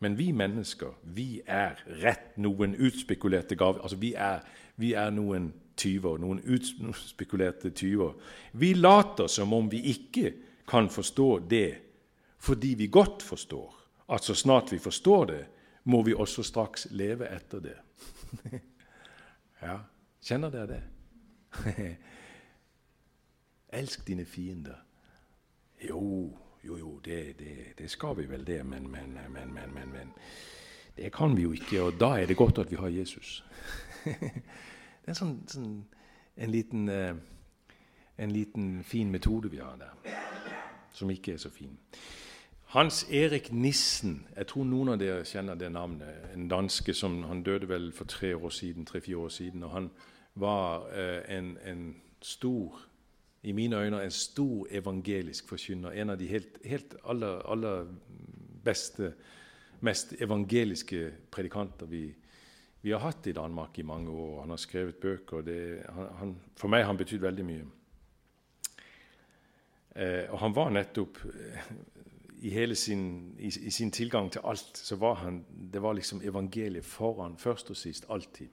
[0.02, 3.84] Men vi mennesker, vi er rett noen utspekulerte gaver.
[3.86, 4.42] Altså, vi er,
[4.76, 8.16] vi er noen tyver, noen utspekulerte tyver.
[8.52, 10.32] Vi later som om vi ikke
[10.68, 11.78] kan forstå det,
[12.38, 13.74] fordi vi godt forstår
[14.08, 15.44] at så snart vi forstår det,
[15.84, 17.76] må vi også straks leve etter det.
[19.62, 19.78] ja,
[20.24, 20.82] kjenner dere det?
[23.80, 24.84] Elsk dine fiender.
[25.88, 26.32] Jo,
[26.64, 30.12] jo, jo, det, det, det skal vi vel, det, men, men, men, men, men, men.
[30.96, 33.44] Det kan vi jo ikke, og da er det godt at vi har Jesus.
[35.08, 35.76] Det er en, sånn, sånn,
[36.36, 37.14] en, liten, eh,
[38.20, 39.94] en liten fin metode vi har der,
[40.92, 41.78] som ikke er så fin.
[42.74, 46.28] Hans Erik Nissen, jeg tror noen av dere kjenner det navnet.
[46.34, 49.64] En danske som han døde vel for tre år siden, tre-fire år siden.
[49.64, 49.88] og Han
[50.34, 51.88] var eh, en, en,
[52.20, 52.76] stor
[53.42, 55.96] i mine øyne en stor evangelisk forkynner.
[55.96, 57.86] En av de helt, helt aller, aller,
[58.64, 59.14] beste,
[59.80, 62.10] mest evangeliske predikanter vi,
[62.82, 64.40] vi, har hatt i Danmark i mange år.
[64.40, 65.42] Han har skrevet bøker.
[65.42, 67.66] Det, han, han, for meg har han betydd veldig mye.
[69.98, 71.72] Eh, og han var nettopp eh,
[72.40, 76.22] i, hele sin, i, i, sin tilgang til alt så var han, det var liksom
[76.22, 78.48] evangeliet foran først og sist, alltid.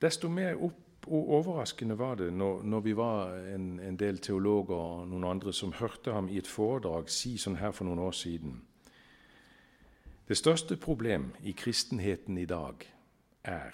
[0.00, 4.74] Desto mer opp og overraskende var det når, når vi var en, en, del teologer
[4.74, 8.16] og noen andre som hørte ham i et foredrag si sånn her for noen år
[8.16, 8.56] siden.
[10.28, 12.74] Det største problem i kristenheten i dag
[13.44, 13.70] er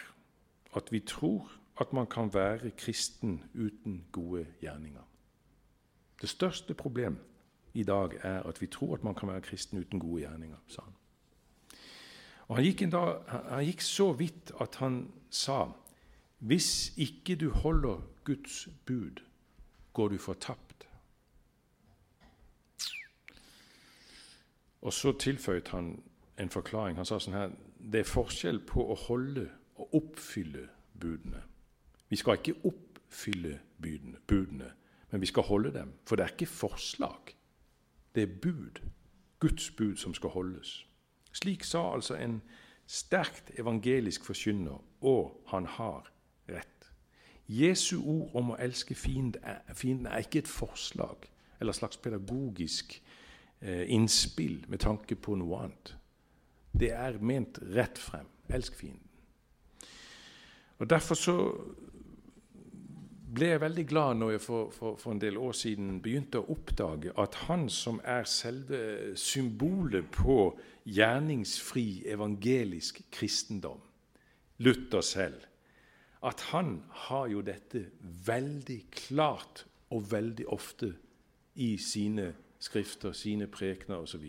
[0.77, 5.03] at vi tror at man kan være kristen uten gode gjerninger.
[6.21, 7.17] Det største problem
[7.75, 10.83] i dag er at vi tror at man kan være kristen uten gode gjerninger, sa
[10.83, 10.93] han.
[12.49, 15.73] Og han gikk, dag, han gikk så vidt at han sa
[16.39, 19.23] hvis ikke du holder Guds bud,
[19.93, 20.89] går du fortapt.
[24.83, 26.03] Og så tilføyet han
[26.43, 26.97] en forklaring.
[26.97, 29.49] Han sa sånn her Det er forskjell på å holde
[29.81, 30.69] og oppfylle
[31.01, 31.43] budene.
[32.09, 34.71] Vi skal ikke oppfylle budene,
[35.11, 35.95] men vi skal holde dem.
[36.07, 37.35] For det er ikke forslag.
[38.15, 38.83] Det er bud.
[39.41, 40.87] Guds bud som skal holdes.
[41.33, 42.43] Slik sa altså en
[42.87, 46.13] sterkt evangelisk forkynner, og han har
[46.49, 46.93] rett.
[47.49, 51.27] Jesu ord om å elske fienden er ikke et forslag
[51.61, 53.03] eller et slags pedagogisk
[53.61, 55.95] eh, innspill med tanke på noe annet.
[56.73, 58.29] Det er ment rett frem.
[58.53, 59.09] Elsk fienden.
[60.83, 61.37] Og Derfor så
[63.33, 66.49] ble jeg veldig glad når jeg for, for, for, en del år siden begynte å
[66.53, 70.53] oppdage at han som er selve symbolet på
[70.85, 73.81] gjerningsfri evangelisk kristendom,
[74.63, 75.47] Luther selv,
[76.23, 77.87] at han har jo dette
[78.27, 80.93] veldig klart og veldig ofte
[81.63, 82.33] i sine
[82.63, 84.29] skrifter, sine prekener osv.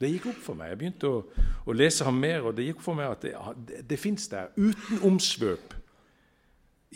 [0.00, 0.70] Det gikk opp for meg.
[0.70, 1.22] Jeg begynte å,
[1.66, 3.34] å, lese ham mer, og det gikk opp for meg at det,
[3.66, 5.74] det, det fins der, uten omsvøp,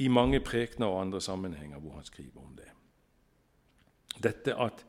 [0.01, 2.71] i mange prekener og andre sammenhenger hvor han skriver om det.
[4.25, 4.85] Dette at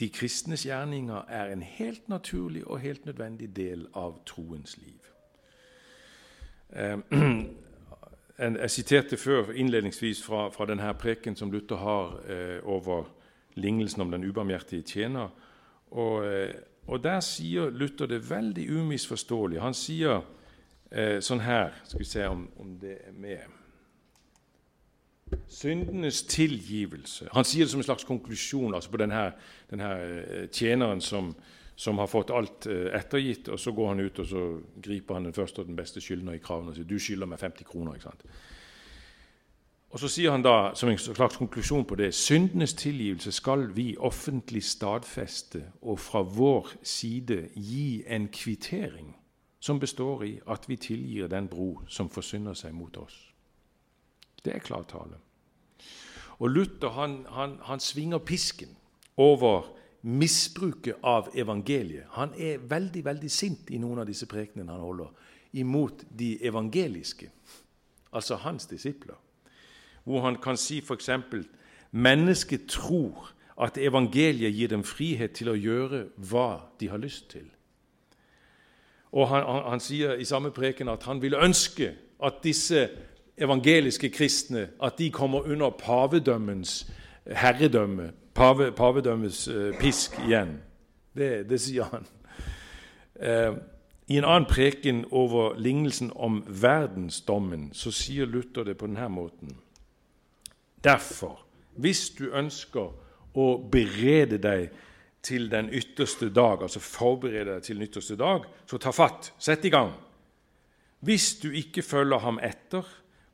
[0.00, 5.06] de kristnes gjerninger er en helt naturlig og helt nødvendig del av troens liv.
[6.72, 6.98] Eh,
[8.36, 13.06] Jeg siterte før innledningsvis fra, fra denne preken som Luther har eh, over
[13.54, 15.30] lignelsen om den ubarmhjertige tjener.
[15.90, 16.50] Og, eh,
[16.86, 19.60] og, Der sier Luther det veldig umisforståelig.
[19.60, 20.22] Han sier
[20.90, 23.56] eh, sånn her Skal vi se om, om det er med
[25.50, 27.26] Syndenes tilgivelse.
[27.34, 29.22] Han sier det som en slags konklusjon altså på denne,
[29.70, 31.32] denne eh, tjeneren som,
[31.74, 34.44] som har fått alt eh, ettergitt, og så går han ut og så
[34.82, 37.42] griper han den første og den beste skyldner i kraven og sier 'du skylder meg
[37.42, 37.98] 50 kroner'.
[37.98, 38.22] ikke sant?
[39.96, 43.94] Og Så sier han da, som en slags konklusjon på det, syndenes tilgivelse skal vi
[43.96, 49.14] offentlig stadfeste og fra vår side gi en kvittering
[49.60, 53.16] som består i at vi tilgir den bro som forsynder seg mot oss.
[54.44, 55.16] Det er klartale.
[56.44, 58.76] Og Luther han, han, han svinger pisken
[59.16, 62.04] over misbruket av evangeliet.
[62.20, 65.08] Han er veldig veldig sint i noen av disse prekenene han holder,
[65.56, 67.32] imot de evangeliske,
[68.12, 69.16] altså hans disipler.
[70.06, 71.10] Hvor han kan si f.eks.:
[71.90, 77.46] Mennesket tror at evangeliet gir dem frihet til å gjøre hva de har lyst til.
[79.12, 82.88] Og han, han, han sier i samme preken at han ville ønske at disse
[83.36, 86.84] evangeliske kristne at de kommer under pavedømmens
[87.26, 90.58] herredømme pave, pavedømmets uh, pisk igjen.
[91.16, 92.06] Det, det sier han.
[93.16, 93.56] Uh,
[94.08, 99.56] I en annen preken over lignelsen om verdensdommen så sier Luther det på denne måten.
[100.86, 101.40] Derfor,
[101.82, 102.92] hvis du ønsker
[103.34, 104.68] å berede deg
[105.26, 109.66] til den ytterste dag, altså forberede deg til den ytterste dag, så ta fatt, sett
[109.66, 109.90] i gang.
[111.02, 112.86] Hvis du ikke følger ham etter,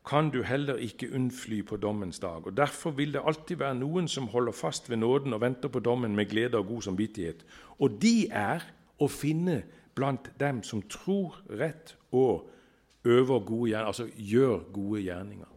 [0.02, 2.46] kan du heller ikke unnfly på dommens dag.
[2.46, 5.80] Og Derfor vil det alltid være noen som holder fast ved nåden og venter på
[5.80, 7.44] dommen med glede og god samvittighet.
[7.78, 8.64] Og de er
[8.98, 9.62] å finne
[9.94, 12.48] blant dem som tror rett og
[13.04, 15.48] øver gode gjerninger, altså gjør gode gjerninger.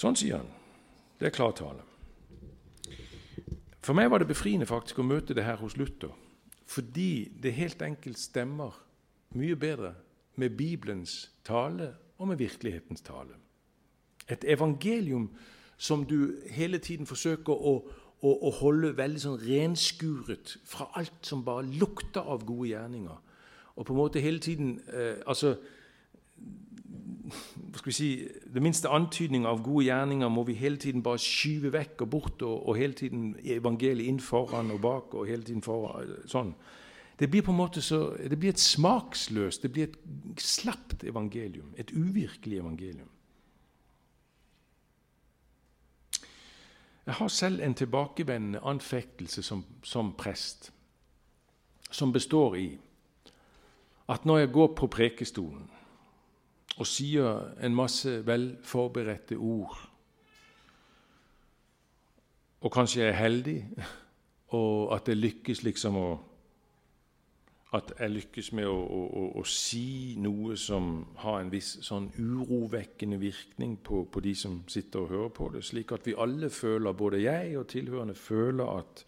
[0.00, 0.48] Sånn sier han.
[1.20, 1.84] Det er klartale.
[3.84, 6.12] For meg var det befriende faktisk å møte det her hos Luther,
[6.68, 8.76] fordi det helt enkelt stemmer
[9.36, 9.94] mye bedre
[10.40, 13.36] med Bibelens tale og med virkelighetens tale.
[14.28, 15.30] Et evangelium
[15.80, 17.74] som du hele tiden forsøker å,
[18.20, 23.20] å, å holde veldig sånn renskuret fra alt som bare lukter av gode gjerninger.
[23.76, 25.54] Og på en måte hele tiden eh, Altså
[27.90, 28.10] si,
[28.54, 32.42] det minste antydning av gode gjerninger må vi hele tiden bare skyve vekk og bort,
[32.42, 35.14] og, og hele tiden evangeliet inn foran og bak.
[35.14, 36.54] og hele tiden foran, sånn.
[37.20, 41.74] Det blir på en måte så, det blir et smaksløst, det blir et slapt evangelium.
[41.76, 43.08] Et uvirkelig evangelium.
[47.06, 50.72] Jeg har selv en tilbakevendende anfektelse som, som prest,
[51.90, 52.68] som består i
[54.10, 55.70] at når jeg går på prekestolen
[56.80, 59.76] og sier en masse velforberedte ord,
[62.60, 63.58] og kanskje jeg er heldig,
[64.56, 66.10] og at jeg lykkes liksom å
[67.70, 73.20] at jeg lykkes med å, å, å, si noe som har en viss sånn urovekkende
[73.20, 76.96] virkning på, på, de som sitter og hører på det, slik at vi alle føler,
[76.98, 79.04] både jeg og tilhørende, føler at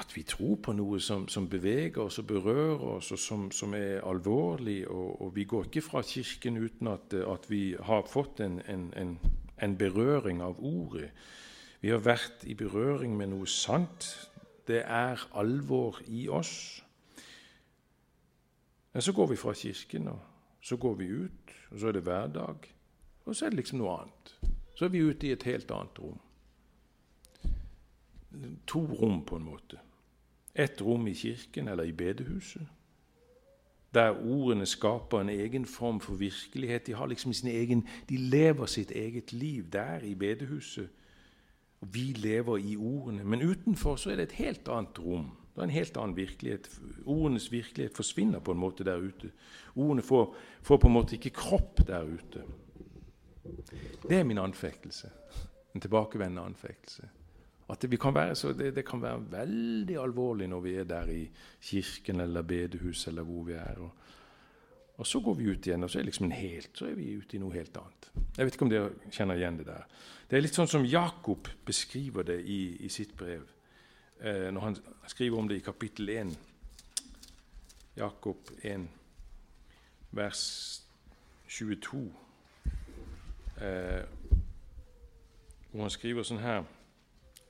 [0.00, 3.74] at vi tror på noe som, som beveger oss og berører oss, og som, som
[3.76, 4.86] er alvorlig.
[4.88, 8.88] Og, og, vi går ikke fra Kirken uten at, at vi har fått en, en,
[8.96, 9.18] en,
[9.62, 11.10] en, berøring av ordet.
[11.82, 14.08] Vi har vært i berøring med noe sant.
[14.66, 16.80] Det er alvor i oss.
[18.92, 20.20] Men så går vi fra Kirken, og
[20.62, 22.68] så går vi ut, og så er det hverdag.
[23.26, 24.36] Og så er det liksom noe annet.
[24.72, 26.20] Så er vi ute i et helt annet rom
[28.66, 29.78] to rom, på en måte.
[30.54, 32.66] Ett rom i kirken eller i bedehuset,
[33.94, 36.86] der ordene skaper en egen form for virkelighet.
[36.86, 40.88] De, har liksom sin egen, de lever sitt eget liv der i bedehuset.
[41.80, 43.24] Og vi lever i ordene.
[43.24, 45.30] Men utenfor så er det et helt annet rom.
[45.54, 46.80] Det er en helt annen virkelighet.
[47.04, 49.30] Ordenes virkelighet forsvinner på en måte der ute.
[49.76, 52.44] Ordene får, får på en måte ikke kropp der ute.
[54.08, 55.10] Det er min anfektelse.
[55.74, 57.08] En tilbakevendende anfektelse.
[57.72, 61.22] At det kan, så, det, det, kan være veldig alvorlig når vi er der i
[61.60, 63.78] kirken eller bedehuset eller hvor vi er.
[63.80, 63.90] Og,
[64.96, 67.36] og, så går vi ut igjen, og så er, liksom helt, så er vi ute
[67.36, 68.10] i noe helt annet.
[68.36, 69.86] Jeg vet ikke om dere kjenner igjen det der.
[70.28, 73.48] Det er litt sånn som Jakob beskriver det i, i sitt brev,
[74.20, 76.36] eh, når han skriver om det i kapittel 1.
[77.96, 78.84] Jakob 1,
[80.12, 80.44] vers
[81.48, 82.04] 22,
[83.64, 84.04] eh,
[85.72, 86.64] hvor han skriver sånn her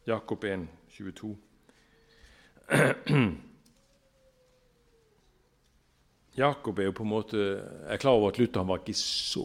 [0.07, 1.37] Jakob 1, 22.
[6.37, 9.45] Jakob er jo på en måte Jeg er klar over at Luther var ikke så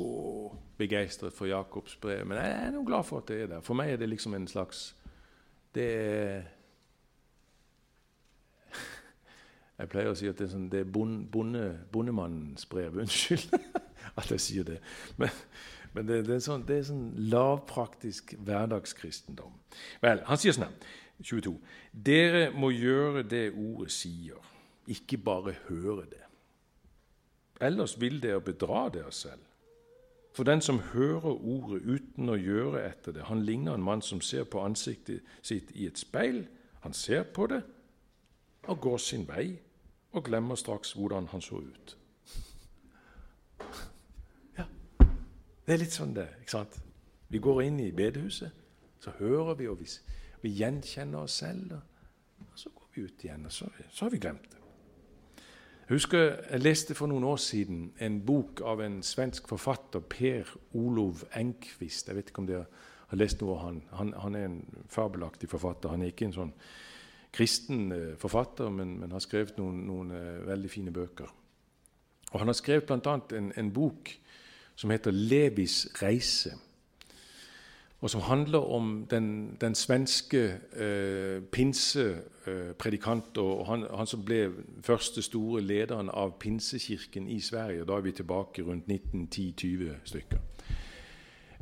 [0.78, 3.62] begeistret for Jakobs brev, men jeg er nå glad for at det er der.
[3.62, 4.96] For meg er det liksom en slags
[5.76, 6.44] Det er
[9.78, 12.96] Jeg pleier å si at det er, sånn, det er bonde, bondemannens brev.
[12.98, 13.54] Unnskyld
[14.20, 14.80] at jeg sier det.
[15.22, 15.30] Men,
[15.98, 19.56] men det, det, er sånn, det, er sånn, lavpraktisk hverdagskristendom.
[20.04, 20.94] Vel, Han sier sånn her,
[21.26, 21.56] 22.:
[21.92, 24.38] Dere må gjøre det ordet sier,
[24.86, 26.22] ikke bare høre det.
[27.66, 29.42] Ellers vil dere bedra dere selv.
[30.38, 34.22] For den som hører ordet uten å gjøre etter det, han ligner en mann som
[34.22, 36.44] ser på ansiktet sitt i et speil.
[36.86, 37.64] Han ser på det
[38.70, 39.56] og går sin vei
[40.14, 41.98] og glemmer straks hvordan han så ut.
[45.68, 46.30] Det er litt sånn det.
[46.40, 46.76] ikke sant?
[47.28, 48.54] Vi går inn i bedehuset,
[49.04, 49.88] så hører vi, og vi,
[50.46, 51.74] vi gjenkjenner oss selv.
[52.40, 54.62] Og så går vi ut igjen, og så, så, har vi glemt det.
[55.88, 60.54] Jeg husker jeg leste for noen år siden en bok av en svensk forfatter, Per
[60.80, 62.08] Olov Enquist.
[62.08, 62.64] Jeg vet ikke om dere
[63.12, 63.82] har lest noe av han.
[64.00, 64.14] han.
[64.24, 65.92] Han er en fabelaktig forfatter.
[65.92, 66.54] Han er ikke en sånn
[67.36, 71.36] kristen eh, forfatter, men, men har skrevet noen, noen uh, veldig fine bøker.
[72.32, 73.18] Og Han har skrevet bl.a.
[73.36, 74.16] En, en bok
[74.78, 76.58] som heter 'Levis reise',
[78.02, 85.22] og som handler om den, den svenske eh, pinsepredikant og han, han, som ble første
[85.22, 87.86] store lederen av pinsekirken i Sverige.
[87.86, 90.38] Da er vi tilbake rundt 1910-20 stykker.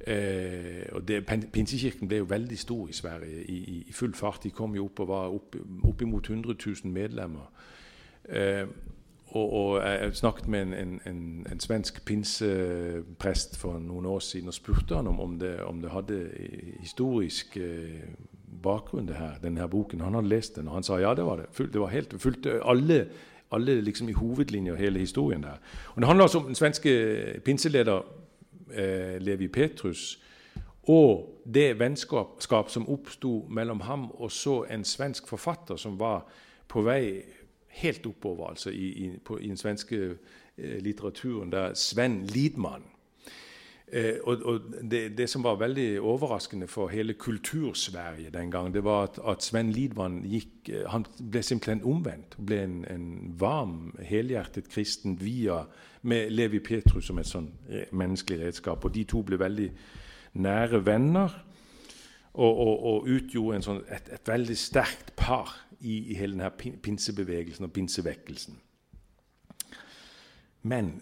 [0.07, 4.43] Eh, og det, Pinsekirken ble jo veldig stor i Sverige i, i, i full fart.
[4.43, 7.47] De kom jo opp og var opp, oppimot 100 000 medlemmer.
[8.29, 8.67] Eh,
[9.35, 14.47] og, og, jeg snakket med en, en, en, en, svensk pinseprest for noen år siden
[14.47, 16.19] og spurte han om, om, det, om det, hadde
[16.79, 18.05] historisk eh,
[18.63, 20.01] bakgrunn, det her, denne boken.
[20.01, 21.73] Han hadde lest den, og han sa ja, det var det.
[21.73, 23.07] det var helt, fulgte alle,
[23.51, 25.59] alle liksom i hovedlinjer hele historien der.
[25.95, 28.01] Og Det handler altså om den svenske pinseleder
[28.71, 30.21] eh, Levi Petrus
[30.87, 36.27] og det vennskap som oppsto mellom ham og så en svensk forfatter som var
[36.67, 37.23] på vei
[37.75, 40.17] helt oppover altså i, i, på, i den svenske
[40.57, 42.83] eh, litteraturen, der Sven Lidman.
[43.87, 44.61] Eh, og, og
[44.91, 49.43] det, det, som var veldig overraskende for hele Kultur-Sverige den gang, det var at, at
[49.43, 52.37] Sven Lidman gikk, eh, han ble simpelthen omvendt.
[52.45, 55.65] Ble en, en varm, helhjertet kristen via
[56.01, 57.51] med Levi Petrus som et sånn
[57.91, 58.85] menneskelig redskap.
[58.85, 59.69] Og de to ble veldig
[60.41, 61.33] nære venner
[62.35, 65.53] og, og, og utgjorde sånn, et, et, veldig sterkt par
[65.85, 68.57] i, i hele denne pinsebevegelsen og pinsevekkelsen.
[70.65, 70.95] Men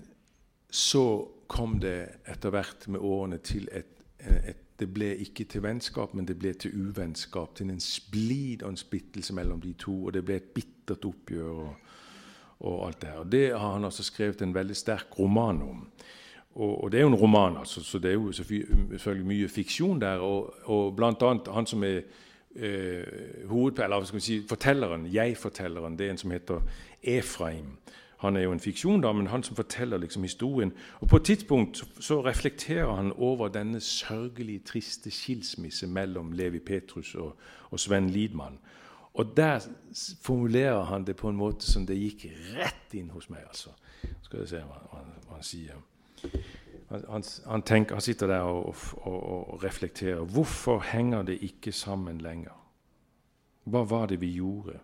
[0.69, 6.15] så kom det etter hvert med årene til et, et, Det ble ikke til vennskap,
[6.17, 7.53] men det ble til uvennskap.
[7.55, 9.93] Til en splid og en splittelse mellom de to.
[10.05, 11.91] Og det ble et bittert oppgjør og,
[12.59, 13.19] og alt det her.
[13.21, 15.85] Og Det har han altså skrevet en veldig sterk roman om.
[16.55, 20.01] Og, og det er jo en roman, altså, så det er jo selvfølgelig mye fiksjon
[20.01, 20.25] der.
[20.25, 22.01] Og, og blant annet han som er
[23.49, 26.61] hoved, eller skal vi si, fortelleren, jeg-fortelleren, det er en som heter
[27.03, 27.77] Efraim.
[28.23, 30.71] Han er jo en fiksjon, da, men han som forteller liksom historien.
[30.99, 37.15] Og På et tidspunkt så, reflekterer han over denne sørgelige, triste skilsmisse mellom Levi Petrus
[37.15, 37.35] og,
[37.69, 38.59] og Sven Lidman.
[39.13, 39.59] Og der
[40.21, 42.25] formulerer han det på en måte som det gikk
[42.55, 43.43] rett inn hos meg.
[43.47, 43.69] altså.
[44.21, 45.83] Skal vi se hva, hva, hva han sier.
[46.93, 50.21] Han, han, tenker, han sitter der og, og, og, reflekterer.
[50.29, 52.53] Hvorfor henger det ikke sammen lenger?
[53.65, 54.77] Hva var det vi gjorde?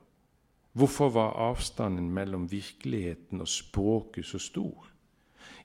[0.73, 4.87] Hvorfor var avstanden mellom virkeligheten og språket så stor?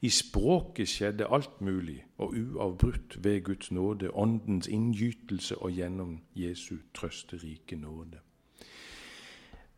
[0.04, 6.76] I språket skjedde alt mulig og uavbrutt ved Guds nåde, Åndens inngytelse og gjennom Jesu
[6.94, 8.20] trøsterike nåde.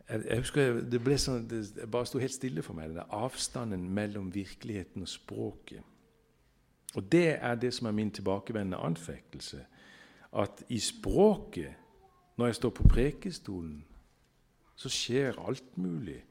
[0.08, 4.34] Jeg husker Det ble sånn, det bare sto helt stille for meg, den avstanden mellom
[4.34, 5.82] virkeligheten og språket.
[6.96, 9.60] Og Det er det som er min tilbakevendende anfektelse.
[10.32, 11.74] At i språket,
[12.36, 13.84] når jeg står på prekestolen,
[14.76, 16.24] så skjer alt mulig.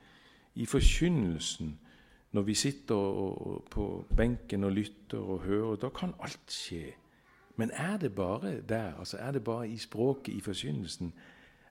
[0.55, 1.79] I forkynnelsen,
[2.31, 2.95] når vi sitter
[3.71, 6.93] på benken og lytter og hører, da kan alt skje.
[7.55, 8.93] Men er det bare der?
[8.99, 11.13] altså Er det bare i språket, i forkynnelsen?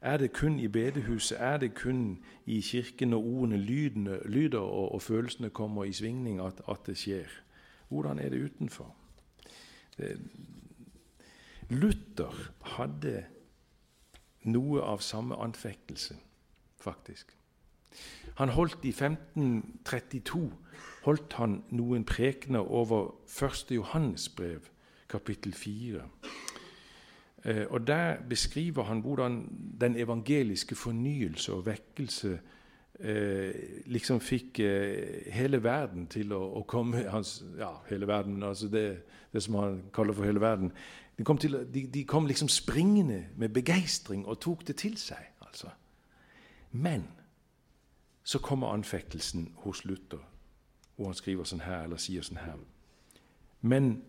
[0.01, 1.36] Er det kun i bedehuset?
[1.40, 6.40] Er det kun i kirken når ordene lydene, lyder og, og, følelsene kommer i svingning,
[6.40, 7.24] at, at, det skjer?
[7.95, 8.90] Hvordan er det utenfor?
[11.70, 12.34] Luther
[12.74, 13.14] hadde
[14.51, 16.16] noe av samme anfektelse
[16.82, 17.30] faktisk.
[18.40, 20.51] Han holdt I 1532
[21.05, 23.70] holdt han noen prekener over 1.
[23.76, 24.66] Johannes brev,
[25.09, 26.03] kapittel 4.
[27.45, 29.49] Eh, og Der beskriver han hvordan
[29.80, 32.40] den evangeliske fornyelse og vekkelse
[33.01, 33.55] eh,
[33.86, 39.03] liksom fikk eh, hele verden til å, å komme hans, Ja, hele verden, altså det,
[39.32, 40.72] det, som han kaller for hele verden.
[41.18, 45.30] De kom, til, de, de kom liksom springende med begeistring og tok det til seg.
[45.40, 45.70] altså.
[46.72, 47.07] Men
[48.24, 50.22] så kommer anfektelsen hos Luther,
[50.97, 52.59] hvor han skriver sånn her, eller sier sånn her.
[53.61, 54.03] Men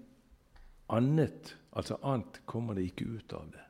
[0.90, 3.62] annet, altså annet, kommer det ikke ut av det.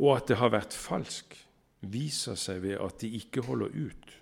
[0.00, 1.36] Og at det har vært falsk,
[1.80, 4.16] viser seg ved at de ikke holder ut.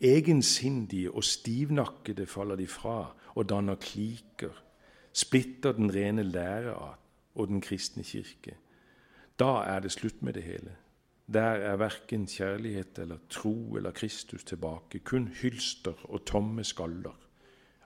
[0.00, 4.54] Egensindige og stivnakkede faller de fra og danner kliker,
[5.12, 6.96] splitter den rene lære av
[7.38, 8.56] og den kristne kirke.
[9.38, 10.74] Da er det slutt med det hele.
[11.32, 17.14] Der er verken kjærlighet eller tro eller Kristus tilbake, kun hylster og tomme skaller.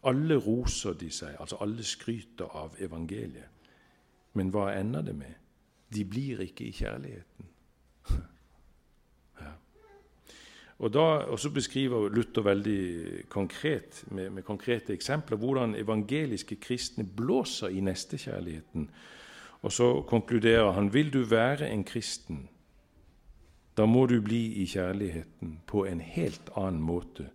[0.04, 3.50] Alle roser de seg, altså alle skryter av evangeliet.
[4.32, 5.34] Men hva ender det med?
[5.94, 7.48] De blir ikke i kjærligheten.
[9.40, 9.52] ja.
[10.82, 17.70] Og, da, så beskriver Luther veldig konkret, med, med konkrete eksempler, hvordan evangeliske kristne blåser
[17.70, 18.88] i nestekjærligheten.
[19.62, 22.48] Og så konkluderer han vil du være en kristen
[23.76, 27.30] da må du bli i kjærligheten på en helt annen måte,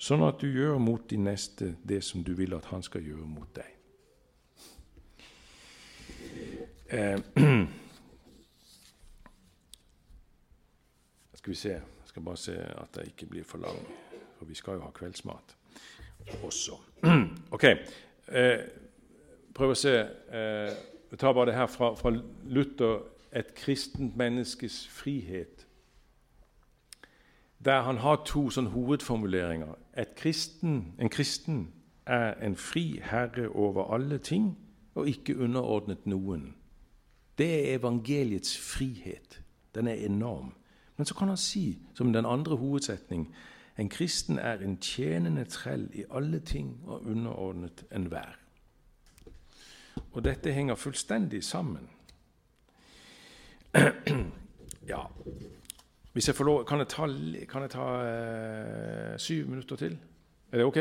[0.00, 3.26] sånn at du gjør mot din neste det som du vil at han skal gjøre
[3.28, 3.72] mot deg.
[6.96, 7.18] Eh,
[11.36, 13.76] skal vi se skal bare se at jeg ikke blir for lang,
[14.38, 15.56] for vi skal jo ha kveldsmat
[16.42, 16.78] også.
[17.54, 17.64] Ok.
[18.32, 18.60] Eh,
[19.54, 19.92] prøv å se.
[20.32, 22.10] Vi jeg tar bare det her fra, fra
[22.48, 23.04] Luther
[23.36, 25.66] et kristent menneskes frihet
[27.64, 29.74] der han har to sånn hovedformuleringer.
[30.16, 31.62] Kristen, en kristen
[32.06, 34.52] er en fri herre over alle ting
[34.94, 36.54] og ikke underordnet noen.
[37.38, 39.40] Det er evangeliets frihet.
[39.74, 40.54] Den er enorm.
[40.96, 43.34] Men så kan han si, som den andre hovedsetning,
[43.78, 48.38] en kristen er en tjenende trell i alle ting og underordnet enhver.
[50.12, 51.88] Og dette henger fullstendig sammen.
[54.86, 55.00] Ja,
[56.12, 57.06] hvis jeg får lov, Kan jeg ta,
[57.48, 59.98] kan jeg ta eh, syv minutter til?
[60.52, 60.76] Er det ok?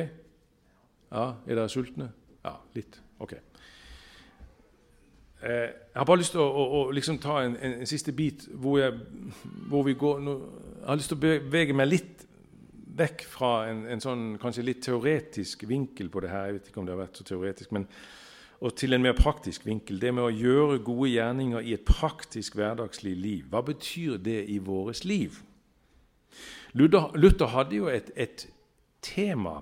[1.11, 2.11] Ja, Er dere sultne?
[2.45, 3.01] Ja, litt.
[3.19, 3.33] Ok.
[5.43, 8.13] Eh, jeg har bare lyst til å, å, å liksom ta en, en, en, siste
[8.15, 8.93] bit hvor, jeg,
[9.69, 10.35] hvor vi går nå,
[10.79, 12.27] Jeg har lyst til å bevege meg litt
[12.95, 16.47] vekk fra en, en, sånn kanskje litt teoretisk vinkel på det her.
[16.47, 17.89] Jeg vet ikke om det har vært så teoretisk, men
[18.65, 19.99] og til en mer praktisk vinkel.
[19.99, 23.49] Det med å gjøre gode gjerninger i et praktisk hverdagslig liv.
[23.51, 25.41] Hva betyr det i vårt liv?
[26.73, 28.47] Luther, Luther hadde jo et, et,
[29.05, 29.59] tema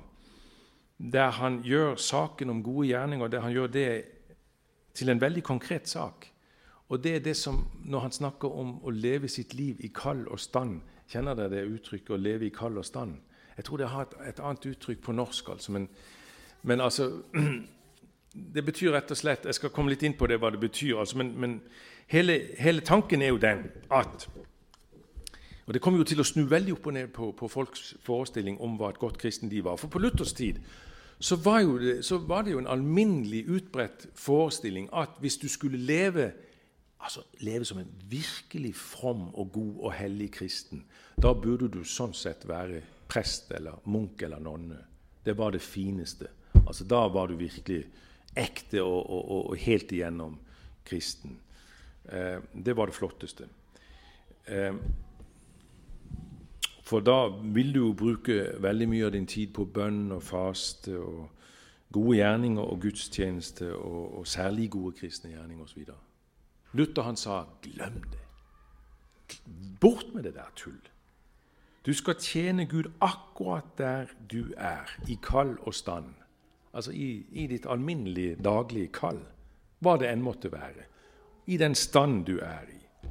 [0.98, 3.88] der han gjør saken om gode gjerninger der han gjør det
[4.94, 6.30] til en veldig konkret sak.
[6.90, 10.28] Og det er det som, Når han snakker om å leve sitt liv i kald
[10.28, 13.20] og stand Kjenner dere det uttrykket 'å leve i kald og stand'?
[13.58, 15.90] Jeg tror det har et, et annet uttrykk på norsk, altså, men,
[16.64, 17.22] men altså
[18.56, 20.98] Det betyr rett og slett Jeg skal komme litt inn på det, hva det betyr.
[20.98, 21.62] Altså, men, men
[22.08, 24.30] hele, hele, tanken er jo den at
[25.68, 28.58] Og det kommer jo til å snu veldig opp og ned på, på folks forestilling
[28.60, 29.78] om hva et godt kristenliv var.
[29.78, 30.60] For på Luthers tid
[31.20, 35.78] så var, det, så var det jo en alminnelig utbredt forestilling at hvis du skulle
[35.78, 36.32] leve
[37.04, 40.86] altså leve som en virkelig from og god og hellig kristen,
[41.22, 44.80] da burde du sånn sett være prest eller munk eller nonne.
[45.24, 46.30] Det var det fineste.
[46.64, 47.84] Altså Da var du virkelig
[48.36, 50.40] ekte og, og, og helt igjennom
[50.86, 51.38] kristen.
[52.06, 53.48] Eh, det var det flotteste.
[54.46, 54.74] Eh,
[56.84, 60.98] for da vil du jo bruke veldig mye av din tid på bønn og faste
[61.00, 61.30] og
[61.94, 65.86] gode gjerninger og gudstjeneste og, og særlig gode kristne gjerninger osv.
[66.74, 69.40] Luther han sa 'glem det'.
[69.80, 70.82] Bort med det der tull.
[71.86, 76.14] Du skal tjene Gud akkurat der du er, i kall og stand.
[76.74, 79.20] Altså i, i ditt alminnelige, daglige kall,
[79.80, 80.88] hva det enn måtte være.
[81.48, 83.08] I den stand du er i.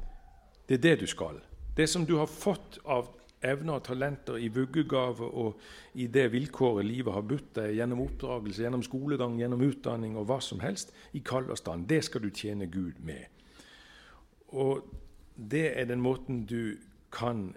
[0.69, 1.39] Det er det du skal.
[1.77, 3.07] Det som du har fått av
[3.43, 5.59] evner og talenter i vuggegave og
[5.93, 10.39] i det vilkåret livet har budt deg, gjennom oppdragelse, gjennom skolegang, gjennom utdanning og hva
[10.43, 11.49] som helst, i kall.
[11.87, 13.25] Det skal du tjene Gud med.
[14.53, 14.83] Og
[15.35, 16.77] det er den måten du
[17.13, 17.51] kan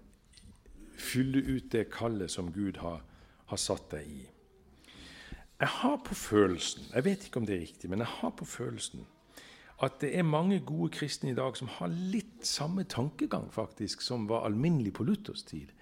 [0.96, 3.02] fylle ut det kallet som Gud har,
[3.46, 4.22] har satt deg i.
[5.60, 8.44] Jeg har på følelsen, jeg vet ikke om det er riktig, men jeg har på
[8.44, 9.06] følelsen
[9.84, 14.24] at det er mange gode kristne i dag som har litt samme tankegang faktisk som
[14.30, 15.72] var alminnelig på Luthers tid.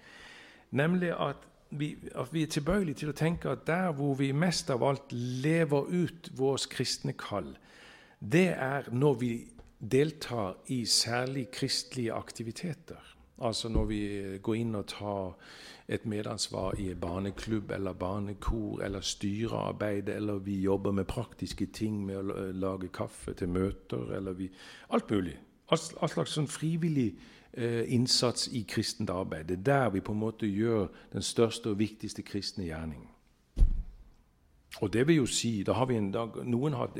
[0.75, 4.69] Nemlig at vi, at vi er tilbøyelige til å tenke at der hvor vi mest
[4.73, 7.55] av alt lever ut vårt kristne kall,
[8.19, 9.31] det er når vi
[9.79, 13.14] deltar i særlig kristelige aktiviteter.
[13.41, 14.01] Altså når vi
[14.41, 15.33] går inn og tar
[15.91, 22.17] et medansvar i barneklubb eller barnekor eller styrearbeid, eller vi jobber med praktiske ting med
[22.17, 24.49] å lage kaffe til møter, eller vi
[24.89, 25.35] Alt mulig.
[25.71, 27.15] Alt slags sånn frivillig
[27.53, 29.49] eh, innsats i kristent arbeid.
[29.49, 33.14] Det er der vi på en måte gjør den største og viktigste kristne gjerningen.
[34.83, 36.91] Og det vil jo si, da har vi en da, Noen har,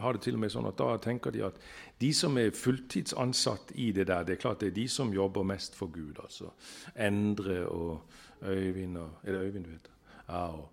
[0.00, 1.56] har, det til og med sånn at da tenker de at
[2.02, 5.46] de som er fulltidsansatt i det der, det er klart det er de som jobber
[5.48, 6.20] mest for Gud.
[6.20, 6.52] altså
[6.96, 8.02] Endre og
[8.42, 9.96] Øyvind og Er det Øyvind du heter?
[10.28, 10.68] Ja, og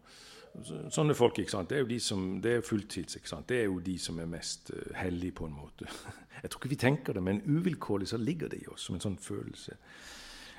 [0.89, 1.70] Sånne folk ikke sant?
[1.70, 3.16] det er jo de som, det er fulltids.
[3.16, 3.49] ikke sant?
[3.49, 5.86] Det er jo de som er mest uh, hellige, på en måte.
[6.41, 9.03] Jeg tror ikke vi tenker det, men uvilkårlig så ligger det i oss som en
[9.03, 9.78] sånn følelse.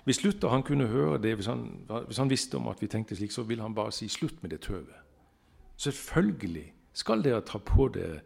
[0.05, 1.67] Hvis Luther han kunne høre det, hvis han,
[2.07, 4.55] hvis han visste om at vi tenkte slik, så ville han bare si slutt med
[4.55, 5.10] det tøvet.
[5.81, 8.21] Selvfølgelig skal dere ta på dere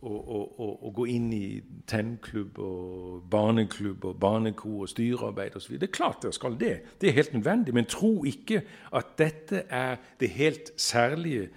[0.00, 5.74] å gå inn i tennklubb og barneklubb og barnekor og styrearbeid osv.
[5.76, 6.76] Det er klart dere skal det.
[7.00, 7.74] Det er helt nødvendig.
[7.76, 8.62] Men tro ikke
[8.96, 11.50] at dette er det helt særlige,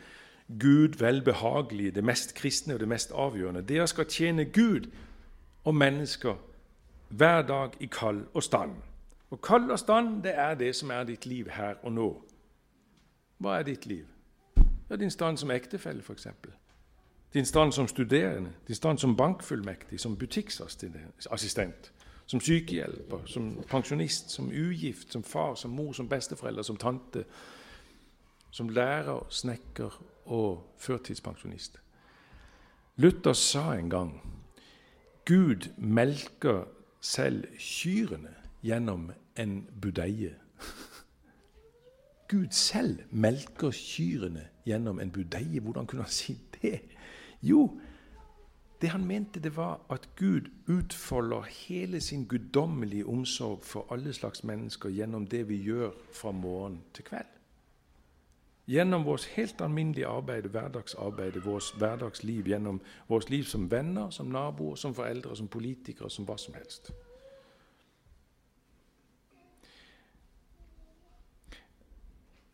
[0.59, 3.63] Gud velbehagelige, det mest kristne og det mest avgjørende.
[3.63, 4.89] Dere skal tjene Gud
[5.63, 6.35] og mennesker
[7.09, 8.75] hver dag i kall og stand.
[9.31, 12.09] Og kall og stand, det er det som er ditt liv her og nå.
[13.39, 14.12] Hva er ditt liv?
[14.89, 16.27] Ja, din stand som ektefelle, f.eks.
[17.34, 21.93] Din stand som studerende, din stand som bankfullmektig, som butikksassistent,
[22.25, 27.23] som sykehjelper, som pensjonist, som ugift, som far, som mor, som besteforelder, som tante,
[28.51, 31.79] som lærer, snekker og førtidspensjonist.
[32.95, 34.21] Luther sa en gang
[35.25, 36.67] Gud melker
[37.01, 40.36] selv kyrne gjennom en budeie.
[42.34, 45.59] Gud selv melker kyrne gjennom en budeie.
[45.59, 46.79] Hvordan kunne han si det?
[47.41, 47.79] Jo,
[48.81, 54.43] det han mente, det var at Gud utfolder hele sin guddommelige omsorg for alle slags
[54.43, 57.29] mennesker gjennom det vi gjør fra morgen til kveld.
[58.67, 64.75] Gjennom vårt helt alminnelige arbeid, hverdagsarbeid, vårt hverdagsliv, gjennom vårt liv som venner, som naboer,
[64.75, 66.91] som foreldre, som politikere, som hva som helst.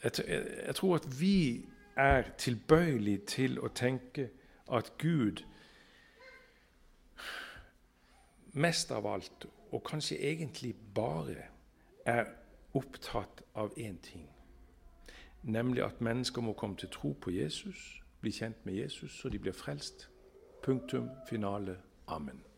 [0.03, 0.11] Jeg,
[0.65, 4.29] jeg, tror at vi er tilbøyelige til å tenke
[4.71, 5.43] at Gud
[8.53, 11.43] mest av alt, og kanskje egentlig bare,
[12.05, 12.25] er
[12.73, 14.29] opptatt av én ting.
[15.43, 19.39] Nemlig at mennesker må komme til tro på Jesus, bli kjent med Jesus, så de
[19.39, 20.09] blir frelst.
[20.63, 21.77] Punktum finale.
[22.07, 22.48] Amen.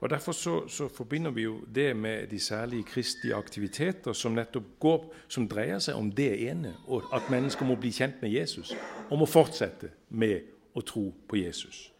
[0.00, 4.64] Og Derfor så, så, forbinder vi jo det med de særlige kristelige aktiviteter som nettopp
[4.80, 8.74] går, som dreier seg om det ene, og at mennesker må bli kjent med Jesus
[9.10, 11.90] og må fortsette med å tro på Jesus.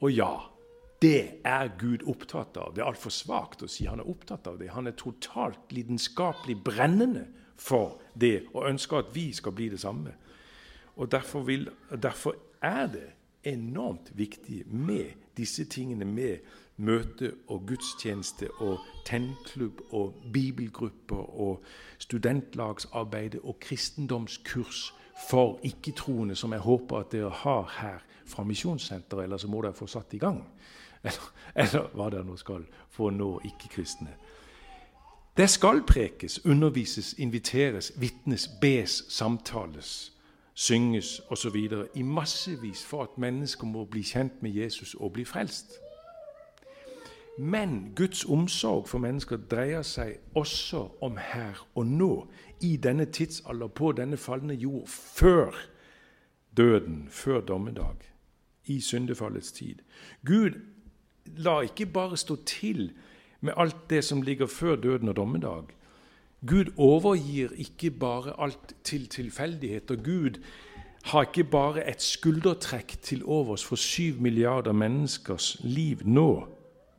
[0.00, 0.30] Og ja,
[1.02, 2.74] det er Gud opptatt av.
[2.74, 4.70] Det er altfor svakt å si han er opptatt av det.
[4.70, 7.26] Han er totalt lidenskapelig brennende
[7.58, 10.14] for det og ønsker at vi skal bli det samme.
[10.96, 11.70] Og Derfor, vil,
[12.02, 13.08] derfor er det
[13.42, 16.38] enormt viktig med disse tingene med
[16.82, 21.62] møte og gudstjeneste og tennklubb og bibelgrupper og
[21.98, 24.94] studentlagsarbeid og kristendomskurs
[25.28, 29.74] for ikke-troende, som jeg håper at dere har her fra Misjonssenteret, eller så må dere
[29.74, 30.44] få satt i gang.
[31.02, 34.14] Eller, eller hva dere nå skal for å nå ikke-kristne.
[35.36, 40.12] Det skal prekes, undervises, inviteres, vitnes, bes, samtales,
[40.54, 41.56] synges osv.
[41.94, 45.81] i massevis for at mennesker må bli kjent med Jesus og bli frelst.
[47.38, 52.10] Men Guds omsorg for mennesker dreier seg også om her og nå,
[52.60, 55.56] i denne tidsalder, på denne falne jord, før
[56.56, 57.96] døden, før dommedag,
[58.66, 59.80] i syndefallets tid.
[60.26, 60.60] Gud
[61.36, 62.92] la ikke bare stå til
[63.40, 65.64] med alt det som ligger før døden og dommedag.
[66.46, 69.96] Gud overgir ikke bare alt til tilfeldigheter.
[69.96, 70.42] Gud
[71.04, 76.48] har ikke bare et skuldertrekk til overs for syv milliarder menneskers liv nå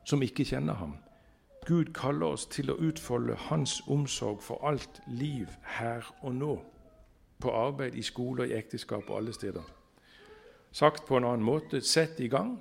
[0.04, 0.98] som ikke kjenner ham.
[1.66, 5.48] Gud kaller oss til å utfolde Hans omsorg for alt liv
[5.78, 6.58] her og nå.
[7.40, 9.64] På arbeid, i skole, i ekteskap og alle steder.
[10.72, 12.58] Sagt på en annen måte sett i gang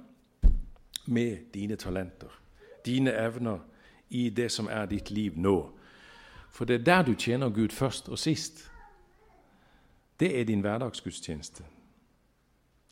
[1.06, 2.30] med dine talenter,
[2.86, 3.58] dine evner,
[4.10, 5.72] i det som er ditt liv nå.
[6.52, 8.70] For det er der du tjener Gud først og sist.
[10.20, 11.64] Det er din hverdagsgudstjeneste.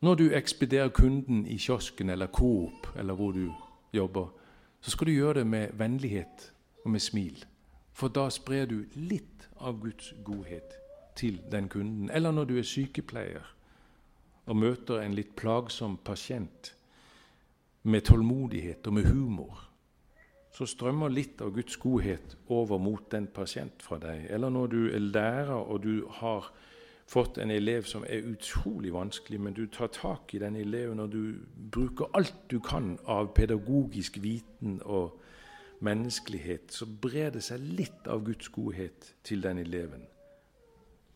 [0.00, 3.52] Når du ekspederer kunden i kiosken eller Coop eller hvor du
[3.92, 4.32] jobber,
[4.80, 6.52] så skal du gjøre det med vennlighet
[6.84, 7.44] og med smil.
[7.92, 10.76] For da sprer du litt av Guds godhet
[11.16, 12.10] til den kunden.
[12.10, 13.48] Eller når du er sykepleier
[14.46, 16.72] og møter en litt plagsom pasient
[17.82, 19.66] med tålmodighet og med humor,
[20.50, 24.26] så strømmer litt av Guds godhet over mot den pasient fra deg.
[24.32, 26.50] Eller når du er lærer og du har
[27.10, 31.10] fått en elev som er utrolig vanskelig, men du tar tak i den eleven og
[31.10, 31.40] du
[31.72, 35.18] bruker alt du kan av pedagogisk viten og
[35.80, 40.04] menneskelighet, så brer det seg litt av Guds godhet til den eleven.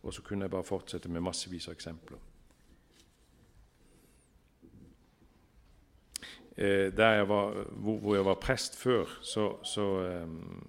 [0.03, 2.19] Og så kunne jeg bare fortsette med massevis av eksempler.
[6.57, 10.27] Eh, der jeg var, hvor, jeg var prest før, så, så, eh,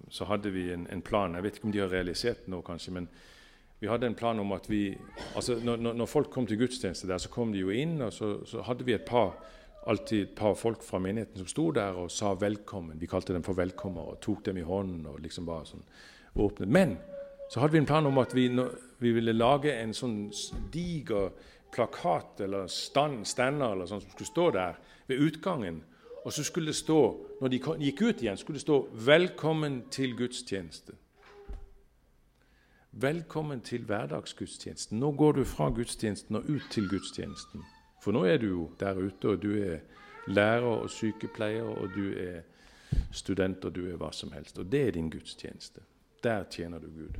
[0.09, 1.35] så hadde vi en, en, plan.
[1.35, 3.09] Jeg vet ikke om de har realisert den nå, kanskje, men
[3.79, 4.97] vi hadde en plan om at vi
[5.35, 8.39] altså når, når, folk kom til gudstjeneste der, så kom de jo inn, og så,
[8.45, 9.35] så hadde vi et par,
[9.87, 12.97] alltid et par folk fra menigheten som sto der og sa velkommen.
[12.99, 15.85] Vi kalte dem for velkommer og tok dem i hånden og liksom bare sånn
[16.41, 16.73] åpnet.
[16.73, 16.97] Men
[17.51, 18.49] så hadde vi en plan om at vi,
[18.99, 20.17] vi ville lage en sånn
[20.73, 21.29] diger
[21.71, 25.83] plakat eller stand, stander eller sånn som skulle stå der ved utgangen.
[26.25, 27.01] Og så skulle det stå,
[27.39, 31.06] når de gikk ut igjen, skulle det stå 'Velkommen til gudstjeneste'.
[32.91, 34.99] Velkommen til hverdagsgudstjenesten.
[34.99, 37.63] Nå går du fra gudstjenesten og ut til gudstjenesten.
[38.03, 39.79] For nå er du jo der ute, og du er
[40.27, 42.41] lærer og sykepleier, og du er
[43.11, 44.59] student, og du er hva som helst.
[44.59, 45.81] Og det er din gudstjeneste.
[46.23, 47.19] Der tjener du Gud.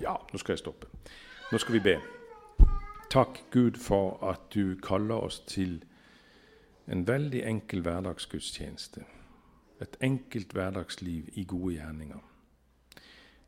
[0.00, 0.86] Ja, nå skal jeg stoppe.
[1.52, 1.96] Nå skal vi be.
[3.10, 5.84] Takk, Gud, for at du kaller oss til
[6.88, 9.04] en veldig enkel hverdagsgudstjeneste.
[9.80, 12.33] Et enkelt hverdagsliv i gode gjerninger.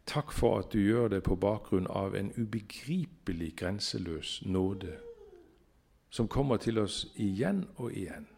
[0.06, 4.94] Takk for at du gjør det på bakgrunn av en ubegripelig grenseløs nåde
[6.10, 8.28] som kommer til oss igjen og igjen.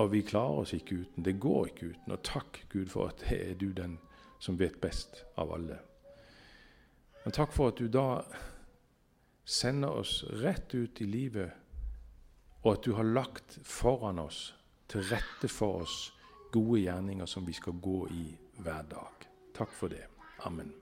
[0.00, 1.24] Og vi klarer oss ikke uten.
[1.24, 2.12] Det går ikke uten.
[2.12, 3.98] Og takk, Gud, for at det er du den
[4.42, 5.78] som vet best av alle.
[7.24, 8.22] Men takk for at du da
[9.44, 11.52] sender oss rett ut i livet,
[12.62, 14.54] og at du har lagt foran oss,
[14.88, 16.12] til rette for oss,
[16.52, 18.26] gode gjerninger som vi skal gå i
[18.60, 19.28] hver dag.
[19.54, 20.11] Takk for det.
[20.44, 20.81] Amen.